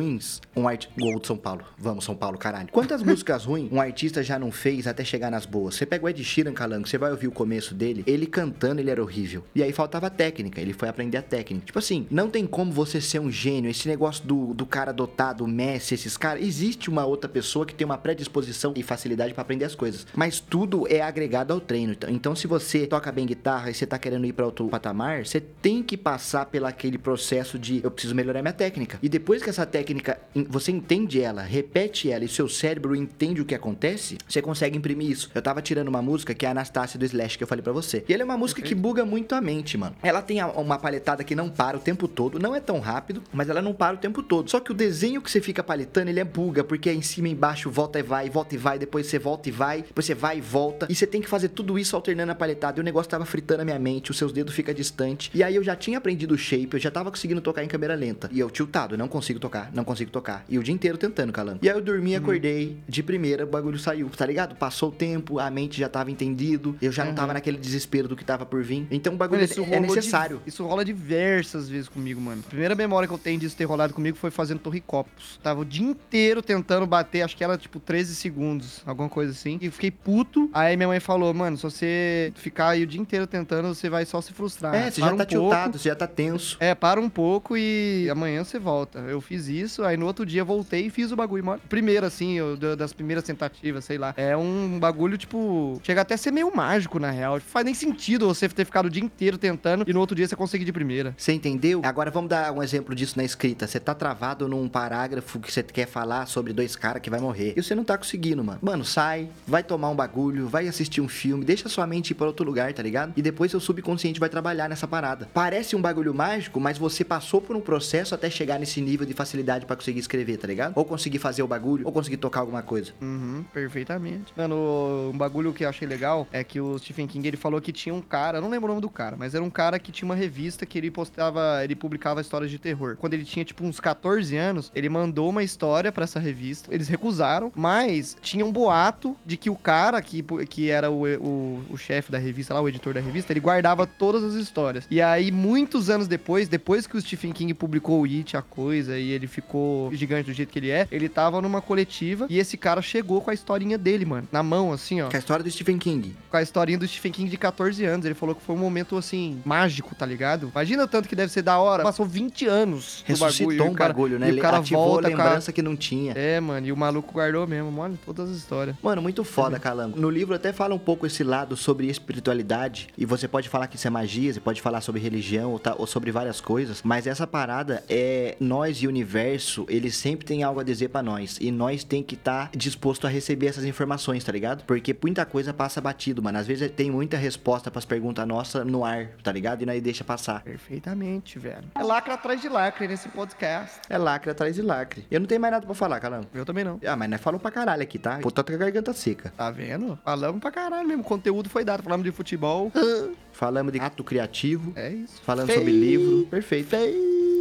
um 0.54 0.68
artista. 0.68 0.94
Gol 0.98 1.20
de 1.20 1.26
São 1.26 1.36
Paulo. 1.36 1.64
Vamos, 1.78 2.04
São 2.04 2.14
Paulo, 2.14 2.38
caralho. 2.38 2.68
Quantas 2.70 3.02
músicas 3.04 3.44
ruins 3.44 3.70
um 3.70 3.80
artista 3.80 4.22
já 4.22 4.38
não 4.38 4.50
fez 4.50 4.86
até 4.86 5.04
chegar 5.04 5.30
nas 5.30 5.46
boas? 5.46 5.74
Você 5.74 5.86
pega 5.86 6.04
o 6.04 6.08
Ed 6.08 6.22
Sheeran, 6.22 6.52
Calango, 6.52 6.88
você 6.88 6.98
vai 6.98 7.10
ouvir 7.10 7.28
o 7.28 7.32
começo 7.32 7.74
dele, 7.74 8.02
ele 8.06 8.26
cantando, 8.26 8.80
ele 8.80 8.90
era 8.90 9.02
horrível. 9.02 9.44
E 9.54 9.62
aí 9.62 9.72
faltava 9.72 10.10
técnica, 10.10 10.60
ele 10.60 10.72
foi 10.72 10.88
aprender 10.88 11.18
a 11.18 11.22
técnica. 11.22 11.66
Tipo 11.66 11.78
assim, 11.78 12.06
não 12.10 12.28
tem 12.28 12.46
como 12.46 12.72
você 12.72 13.00
ser 13.00 13.20
um 13.20 13.30
gênio. 13.30 13.70
Esse 13.70 13.88
negócio 13.88 14.24
do, 14.26 14.54
do 14.54 14.66
cara 14.66 14.92
dotado, 14.92 15.44
o 15.44 15.48
Messi, 15.48 15.94
esses 15.94 16.16
caras. 16.16 16.42
Existe 16.42 16.88
uma 16.88 17.04
outra 17.04 17.28
pessoa 17.28 17.66
que 17.66 17.74
tem 17.74 17.84
uma 17.84 17.98
predisposição 17.98 18.72
e 18.76 18.82
facilidade 18.82 19.34
pra 19.34 19.42
aprender 19.42 19.64
as 19.64 19.74
coisas. 19.74 20.06
Mas 20.14 20.40
tudo 20.40 20.86
é 20.88 21.00
agregado 21.00 21.52
ao 21.52 21.60
treino. 21.60 21.92
Então, 21.92 22.10
então 22.10 22.34
se 22.34 22.46
você 22.46 22.86
toca 22.86 23.12
bem 23.12 23.26
guitarra 23.26 23.70
e 23.70 23.74
você 23.74 23.86
tá 23.86 23.98
querendo 23.98 24.26
ir 24.26 24.32
pra 24.32 24.46
outro 24.46 24.66
patamar, 24.68 25.24
você 25.24 25.40
tem 25.40 25.82
que 25.82 25.96
passar 25.96 26.46
pelo 26.46 26.66
aquele 26.66 26.98
processo 26.98 27.58
de 27.58 27.80
eu 27.84 27.90
preciso 27.90 28.14
melhorar 28.14 28.42
minha 28.42 28.52
técnica. 28.52 28.98
E 29.02 29.08
depois 29.08 29.42
que 29.42 29.50
essa 29.50 29.64
técnica, 29.64 29.85
em- 29.92 30.44
você 30.44 30.70
entende 30.72 31.20
ela, 31.20 31.42
repete 31.42 32.10
ela 32.10 32.24
e 32.24 32.28
seu 32.28 32.48
cérebro 32.48 32.94
entende 32.94 33.40
o 33.40 33.44
que 33.44 33.54
acontece, 33.54 34.18
você 34.28 34.40
consegue 34.42 34.76
imprimir 34.76 35.10
isso. 35.10 35.30
Eu 35.34 35.42
tava 35.42 35.60
tirando 35.62 35.88
uma 35.88 36.02
música 36.02 36.34
que 36.34 36.44
é 36.44 36.48
a 36.48 36.52
Anastácia 36.52 36.98
do 36.98 37.04
Slash, 37.04 37.36
que 37.38 37.44
eu 37.44 37.48
falei 37.48 37.62
pra 37.62 37.72
você. 37.72 38.04
E 38.08 38.12
ela 38.12 38.22
é 38.22 38.24
uma 38.24 38.36
música 38.36 38.62
que 38.62 38.74
buga 38.74 39.04
muito 39.04 39.34
a 39.34 39.40
mente, 39.40 39.76
mano. 39.76 39.94
Ela 40.02 40.22
tem 40.22 40.42
uma 40.42 40.78
paletada 40.78 41.22
que 41.24 41.34
não 41.34 41.48
para 41.48 41.76
o 41.76 41.80
tempo 41.80 42.06
todo, 42.08 42.38
não 42.38 42.54
é 42.54 42.60
tão 42.60 42.80
rápido, 42.80 43.22
mas 43.32 43.48
ela 43.48 43.60
não 43.62 43.72
para 43.72 43.94
o 43.96 43.98
tempo 43.98 44.22
todo. 44.22 44.50
Só 44.50 44.60
que 44.60 44.70
o 44.70 44.74
desenho 44.74 45.20
que 45.22 45.30
você 45.30 45.40
fica 45.40 45.62
paletando, 45.62 46.10
ele 46.10 46.20
é 46.20 46.24
buga, 46.24 46.62
porque 46.64 46.88
é 46.90 46.94
em 46.94 47.02
cima 47.02 47.28
e 47.28 47.32
embaixo, 47.32 47.70
volta 47.70 47.98
e 47.98 48.02
vai, 48.02 48.28
volta 48.30 48.54
e 48.54 48.58
vai, 48.58 48.78
depois 48.78 49.06
você 49.06 49.18
volta 49.18 49.48
e 49.48 49.52
vai, 49.52 49.82
depois 49.82 50.06
você 50.06 50.14
vai 50.14 50.38
e 50.38 50.40
volta. 50.40 50.86
E 50.90 50.94
você 50.94 51.06
tem 51.06 51.20
que 51.20 51.28
fazer 51.28 51.48
tudo 51.48 51.78
isso 51.78 51.94
alternando 51.96 52.32
a 52.32 52.34
paletada. 52.34 52.78
E 52.78 52.80
o 52.80 52.84
negócio 52.84 53.10
tava 53.10 53.24
fritando 53.24 53.62
a 53.62 53.64
minha 53.64 53.78
mente, 53.78 54.10
os 54.10 54.18
seus 54.18 54.32
dedos 54.32 54.54
ficam 54.54 54.74
distante. 54.74 55.30
E 55.34 55.42
aí 55.42 55.54
eu 55.56 55.62
já 55.62 55.74
tinha 55.76 55.98
aprendido 55.98 56.34
o 56.34 56.38
shape, 56.38 56.68
eu 56.74 56.80
já 56.80 56.90
tava 56.90 57.10
conseguindo 57.10 57.40
tocar 57.40 57.64
em 57.64 57.68
câmera 57.68 57.94
lenta. 57.94 58.28
E 58.32 58.38
eu 58.40 58.50
tiltado, 58.50 58.96
não 58.96 59.08
consigo 59.08 59.38
tocar, 59.38 59.70
não 59.76 59.84
consigo 59.84 60.10
tocar. 60.10 60.44
E 60.48 60.58
o 60.58 60.62
dia 60.62 60.74
inteiro 60.74 60.96
tentando, 60.98 61.32
calando. 61.32 61.58
E 61.62 61.68
aí 61.68 61.76
eu 61.76 61.82
dormi, 61.82 62.16
acordei, 62.16 62.78
de 62.88 63.02
primeira, 63.02 63.44
o 63.44 63.46
bagulho 63.48 63.78
saiu, 63.78 64.08
tá 64.10 64.26
ligado? 64.26 64.56
Passou 64.56 64.88
o 64.88 64.92
tempo, 64.92 65.38
a 65.38 65.50
mente 65.50 65.78
já 65.78 65.88
tava 65.88 66.10
entendido, 66.10 66.76
eu 66.80 66.90
já 66.90 67.04
não 67.04 67.14
tava 67.14 67.32
naquele 67.34 67.58
desespero 67.58 68.08
do 68.08 68.16
que 68.16 68.24
tava 68.24 68.44
por 68.46 68.62
vir. 68.62 68.86
Então 68.90 69.14
o 69.14 69.16
bagulho 69.16 69.40
Mano, 69.40 69.72
é, 69.72 69.76
é 69.76 69.80
necessário. 69.80 70.38
di- 70.44 70.48
isso 70.50 70.64
rola 70.66 70.84
diversas 70.84 71.68
vezes 71.68 71.88
comigo, 71.88 72.20
mano. 72.20 72.42
A 72.46 72.48
primeira 72.48 72.74
memória 72.74 73.06
que 73.06 73.14
eu 73.14 73.18
tenho 73.18 73.38
disso 73.38 73.56
ter 73.56 73.64
rolado 73.64 73.92
comigo 73.94 74.16
foi 74.16 74.30
fazendo 74.30 74.58
torricopos. 74.60 75.38
Tava 75.42 75.60
o 75.60 75.64
dia 75.64 75.84
inteiro 75.86 76.42
tentando 76.42 76.86
bater, 76.86 77.22
acho 77.22 77.36
que 77.36 77.44
era 77.44 77.56
tipo 77.56 77.78
13 77.78 78.14
segundos, 78.14 78.82
alguma 78.86 79.08
coisa 79.08 79.32
assim. 79.32 79.58
E 79.60 79.70
fiquei 79.70 79.90
puto. 79.90 80.50
Aí 80.52 80.76
minha 80.76 80.88
mãe 80.88 81.00
falou, 81.00 81.32
mano, 81.34 81.56
se 81.56 81.62
você 81.62 82.32
ficar 82.36 82.70
aí 82.70 82.82
o 82.82 82.86
dia 82.86 83.00
inteiro 83.00 83.26
tentando, 83.26 83.68
você 83.74 83.88
vai 83.88 84.04
só 84.04 84.20
se 84.20 84.32
frustrar. 84.32 84.74
é, 84.74 84.90
você 84.90 85.00
Para 85.00 85.08
já 85.10 85.14
um 85.14 85.18
tá 85.18 85.26
pouco. 85.26 85.42
tiltado, 85.50 85.78
você 85.78 85.88
já 85.88 85.94
tá 85.94 86.06
tenso. 86.06 86.56
É, 86.60 86.74
para 86.74 87.00
um 87.00 87.08
pouco 87.08 87.56
e 87.56 88.08
amanhã 88.10 88.44
você 88.44 88.58
volta. 88.58 89.00
Eu 89.00 89.20
fiz 89.20 89.48
isso, 89.48 89.65
aí 89.84 89.96
no 89.96 90.06
outro 90.06 90.24
dia 90.26 90.44
voltei 90.44 90.86
e 90.86 90.90
fiz 90.90 91.12
o 91.12 91.16
bagulho. 91.16 91.58
Primeiro, 91.68 92.06
assim, 92.06 92.32
eu- 92.34 92.56
da- 92.56 92.74
das 92.74 92.92
primeiras 92.92 93.24
tentativas, 93.24 93.84
sei 93.84 93.98
lá. 93.98 94.14
É 94.16 94.36
um 94.36 94.78
bagulho, 94.78 95.16
tipo, 95.18 95.80
chega 95.82 96.00
até 96.00 96.14
a 96.14 96.18
ser 96.18 96.30
meio 96.30 96.54
mágico, 96.54 96.98
na 96.98 97.10
real. 97.10 97.40
Faz 97.40 97.64
nem 97.64 97.74
sentido 97.74 98.26
você 98.26 98.48
ter 98.48 98.64
ficado 98.64 98.86
o 98.86 98.90
dia 98.90 99.02
inteiro 99.02 99.36
tentando 99.38 99.84
e 99.86 99.92
no 99.92 100.00
outro 100.00 100.14
dia 100.16 100.26
você 100.26 100.36
conseguir 100.36 100.64
de 100.64 100.72
primeira. 100.72 101.14
Você 101.16 101.32
entendeu? 101.32 101.80
Agora 101.84 102.10
vamos 102.10 102.30
dar 102.30 102.52
um 102.52 102.62
exemplo 102.62 102.94
disso 102.94 103.14
na 103.16 103.24
escrita. 103.24 103.66
Você 103.66 103.78
tá 103.80 103.94
travado 103.94 104.48
num 104.48 104.68
parágrafo 104.68 105.38
que 105.40 105.52
você 105.52 105.62
quer 105.62 105.86
falar 105.86 106.26
sobre 106.26 106.52
dois 106.52 106.76
caras 106.76 107.00
que 107.02 107.10
vai 107.10 107.20
morrer. 107.20 107.54
E 107.56 107.62
você 107.62 107.74
não 107.74 107.84
tá 107.84 107.96
conseguindo, 107.96 108.42
mano. 108.44 108.58
Mano, 108.62 108.84
sai, 108.84 109.28
vai 109.46 109.62
tomar 109.62 109.88
um 109.90 109.94
bagulho, 109.96 110.46
vai 110.48 110.68
assistir 110.68 111.00
um 111.00 111.08
filme, 111.08 111.44
deixa 111.44 111.68
sua 111.68 111.86
mente 111.86 112.10
ir 112.10 112.14
pra 112.14 112.26
outro 112.26 112.44
lugar, 112.44 112.72
tá 112.72 112.82
ligado? 112.82 113.12
E 113.16 113.22
depois 113.22 113.50
seu 113.50 113.60
subconsciente 113.60 114.20
vai 114.20 114.28
trabalhar 114.28 114.68
nessa 114.68 114.86
parada. 114.86 115.28
Parece 115.32 115.74
um 115.76 115.80
bagulho 115.80 116.12
mágico, 116.14 116.60
mas 116.60 116.76
você 116.78 117.04
passou 117.04 117.40
por 117.40 117.56
um 117.56 117.60
processo 117.60 118.14
até 118.14 118.28
chegar 118.28 118.58
nesse 118.58 118.80
nível 118.80 119.06
de 119.06 119.14
facilidade 119.14 119.55
pra 119.64 119.76
conseguir 119.76 120.00
escrever, 120.00 120.36
tá 120.36 120.46
ligado? 120.46 120.72
Ou 120.76 120.84
conseguir 120.84 121.18
fazer 121.18 121.42
o 121.42 121.46
bagulho, 121.46 121.86
ou 121.86 121.92
conseguir 121.92 122.16
tocar 122.16 122.40
alguma 122.40 122.62
coisa. 122.62 122.92
Uhum, 123.00 123.44
perfeitamente. 123.52 124.32
Mano, 124.36 125.10
um 125.12 125.16
bagulho 125.16 125.52
que 125.52 125.64
eu 125.64 125.68
achei 125.68 125.86
legal 125.86 126.26
é 126.32 126.44
que 126.44 126.60
o 126.60 126.78
Stephen 126.78 127.06
King 127.06 127.26
ele 127.26 127.36
falou 127.36 127.60
que 127.60 127.72
tinha 127.72 127.94
um 127.94 128.02
cara, 128.02 128.40
não 128.40 128.50
lembro 128.50 128.66
o 128.66 128.68
nome 128.70 128.80
do 128.80 128.90
cara, 128.90 129.16
mas 129.16 129.34
era 129.34 129.42
um 129.42 129.50
cara 129.50 129.78
que 129.78 129.92
tinha 129.92 130.06
uma 130.06 130.14
revista 130.14 130.66
que 130.66 130.76
ele 130.76 130.90
postava, 130.90 131.62
ele 131.62 131.74
publicava 131.74 132.20
histórias 132.20 132.50
de 132.50 132.58
terror. 132.58 132.96
Quando 132.98 133.14
ele 133.14 133.24
tinha 133.24 133.44
tipo 133.44 133.64
uns 133.64 133.80
14 133.80 134.36
anos, 134.36 134.72
ele 134.74 134.88
mandou 134.88 135.30
uma 135.30 135.42
história 135.42 135.92
pra 135.92 136.04
essa 136.04 136.18
revista. 136.18 136.74
Eles 136.74 136.88
recusaram, 136.88 137.52
mas 137.54 138.16
tinha 138.20 138.44
um 138.44 138.52
boato 138.52 139.16
de 139.24 139.36
que 139.36 139.48
o 139.48 139.56
cara 139.56 140.00
que, 140.02 140.22
que 140.48 140.70
era 140.70 140.90
o, 140.90 141.04
o, 141.16 141.62
o 141.70 141.76
chefe 141.76 142.10
da 142.10 142.18
revista 142.18 142.54
lá, 142.54 142.60
o 142.60 142.68
editor 142.68 142.94
da 142.94 143.00
revista, 143.00 143.32
ele 143.32 143.40
guardava 143.40 143.86
todas 143.86 144.22
as 144.24 144.34
histórias. 144.34 144.86
E 144.90 145.00
aí, 145.00 145.30
muitos 145.30 145.90
anos 145.90 146.08
depois, 146.08 146.48
depois 146.48 146.86
que 146.86 146.96
o 146.96 147.00
Stephen 147.00 147.32
King 147.32 147.54
publicou 147.54 148.00
o 148.00 148.04
It, 148.04 148.36
a 148.36 148.42
coisa, 148.42 148.98
e 148.98 149.10
ele 149.10 149.26
ficou 149.26 149.45
gigante 149.92 150.26
do 150.30 150.32
jeito 150.34 150.50
que 150.52 150.58
ele 150.58 150.70
é, 150.70 150.86
ele 150.90 151.08
tava 151.08 151.40
numa 151.40 151.60
coletiva 151.60 152.26
e 152.28 152.38
esse 152.38 152.56
cara 152.56 152.82
chegou 152.82 153.20
com 153.20 153.30
a 153.30 153.34
historinha 153.34 153.78
dele, 153.78 154.04
mano, 154.04 154.28
na 154.32 154.42
mão, 154.42 154.72
assim, 154.72 155.00
ó. 155.00 155.08
Que 155.08 155.16
é 155.16 155.18
a 155.18 155.20
história 155.20 155.42
do 155.44 155.50
Stephen 155.50 155.78
King. 155.78 156.14
Com 156.30 156.36
a 156.36 156.42
historinha 156.42 156.78
do 156.78 156.86
Stephen 156.86 157.12
King 157.12 157.30
de 157.30 157.36
14 157.36 157.84
anos. 157.84 158.04
Ele 158.06 158.14
falou 158.14 158.34
que 158.34 158.42
foi 158.42 158.54
um 158.54 158.58
momento, 158.58 158.96
assim, 158.96 159.40
mágico, 159.44 159.94
tá 159.94 160.04
ligado? 160.06 160.48
Imagina 160.52 160.84
o 160.84 160.88
tanto 160.88 161.08
que 161.08 161.16
deve 161.16 161.32
ser 161.32 161.42
da 161.42 161.58
hora. 161.58 161.82
Passou 161.82 162.06
20 162.06 162.46
anos 162.46 163.02
Ressuscitou 163.06 163.48
bagulho. 163.52 163.70
um 163.70 163.74
cara- 163.74 163.92
bagulho, 163.92 164.18
né? 164.18 164.26
E 164.26 164.30
Ele 164.30 164.38
o 164.38 164.42
cara 164.42 164.58
ativou 164.58 164.84
volta 164.88 165.08
a 165.08 165.10
com 165.10 165.16
lembrança 165.16 165.52
que 165.52 165.62
não 165.62 165.76
tinha. 165.76 166.12
É, 166.16 166.40
mano, 166.40 166.66
e 166.66 166.72
o 166.72 166.76
maluco 166.76 167.12
guardou 167.12 167.46
mesmo, 167.46 167.80
olha 167.80 167.94
todas 168.04 168.30
as 168.30 168.36
histórias. 168.36 168.76
Mano, 168.82 169.00
muito 169.02 169.24
foda, 169.24 169.58
Calango. 169.58 169.98
No 169.98 170.10
livro 170.10 170.34
até 170.34 170.52
fala 170.52 170.74
um 170.74 170.78
pouco 170.78 171.06
esse 171.06 171.22
lado 171.24 171.56
sobre 171.56 171.88
espiritualidade. 171.88 172.88
E 172.96 173.04
você 173.04 173.28
pode 173.28 173.48
falar 173.48 173.66
que 173.66 173.76
isso 173.76 173.86
é 173.86 173.90
magia, 173.90 174.32
você 174.32 174.40
pode 174.40 174.60
falar 174.60 174.80
sobre 174.80 175.00
religião 175.00 175.52
ou, 175.52 175.58
tá- 175.58 175.74
ou 175.78 175.86
sobre 175.86 176.10
várias 176.10 176.40
coisas. 176.40 176.80
Mas 176.82 177.06
essa 177.06 177.26
parada 177.26 177.82
é 177.88 178.36
nós 178.40 178.78
e 178.82 178.86
o 178.86 178.90
universo, 178.90 179.35
eles 179.68 179.96
sempre 179.96 180.24
têm 180.26 180.42
algo 180.42 180.60
a 180.60 180.64
dizer 180.64 180.88
pra 180.88 181.02
nós. 181.02 181.38
E 181.40 181.50
nós 181.50 181.84
tem 181.84 182.02
que 182.02 182.14
estar 182.14 182.50
disposto 182.56 183.06
a 183.06 183.10
receber 183.10 183.46
essas 183.46 183.64
informações, 183.64 184.22
tá 184.24 184.32
ligado? 184.32 184.64
Porque 184.64 184.96
muita 185.02 185.24
coisa 185.26 185.52
passa 185.52 185.80
batido, 185.80 186.22
mano. 186.22 186.38
Às 186.38 186.46
vezes 186.46 186.70
tem 186.70 186.90
muita 186.90 187.16
resposta 187.16 187.70
pras 187.70 187.84
perguntas 187.84 188.26
nossas 188.26 188.66
no 188.66 188.84
ar, 188.84 189.08
tá 189.22 189.30
ligado? 189.32 189.62
E 189.62 189.66
nós 189.66 189.80
deixa 189.82 190.04
passar. 190.04 190.42
Perfeitamente, 190.42 191.38
velho. 191.38 191.64
É 191.74 191.82
lacre 191.82 192.12
atrás 192.12 192.40
de 192.40 192.48
lacre 192.48 192.88
nesse 192.88 193.08
podcast. 193.08 193.80
É 193.88 193.98
lacre 193.98 194.30
atrás 194.30 194.54
de 194.54 194.62
lacre. 194.62 195.04
Eu 195.10 195.20
não 195.20 195.26
tenho 195.26 195.40
mais 195.40 195.52
nada 195.52 195.66
pra 195.66 195.74
falar, 195.74 196.00
Calango. 196.00 196.26
Eu 196.34 196.44
também 196.44 196.64
não. 196.64 196.80
Ah, 196.86 196.96
mas 196.96 197.08
nós 197.10 197.20
falamos 197.20 197.42
pra 197.42 197.50
caralho 197.50 197.82
aqui, 197.82 197.98
tá? 197.98 198.18
Pô, 198.18 198.30
tô 198.30 198.42
com 198.44 198.52
a 198.52 198.56
garganta 198.56 198.92
seca. 198.92 199.32
Tá 199.36 199.50
vendo? 199.50 199.98
Falamos 200.04 200.40
pra 200.40 200.50
caralho 200.50 200.86
mesmo. 200.86 201.02
Conteúdo 201.04 201.48
foi 201.48 201.64
dado. 201.64 201.82
Falamos 201.82 202.04
de 202.04 202.12
futebol. 202.12 202.70
Falamos 203.32 203.70
de 203.72 203.78
ato 203.78 204.02
criativo. 204.02 204.72
É 204.74 204.90
isso. 204.90 205.20
Falando 205.22 205.46
Fade- 205.48 205.58
sobre 205.58 205.72
livro. 205.72 206.26
Perfeito. 206.30 206.74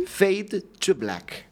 Fade 0.08 0.62
to 0.79 0.93
Black. 0.93 1.45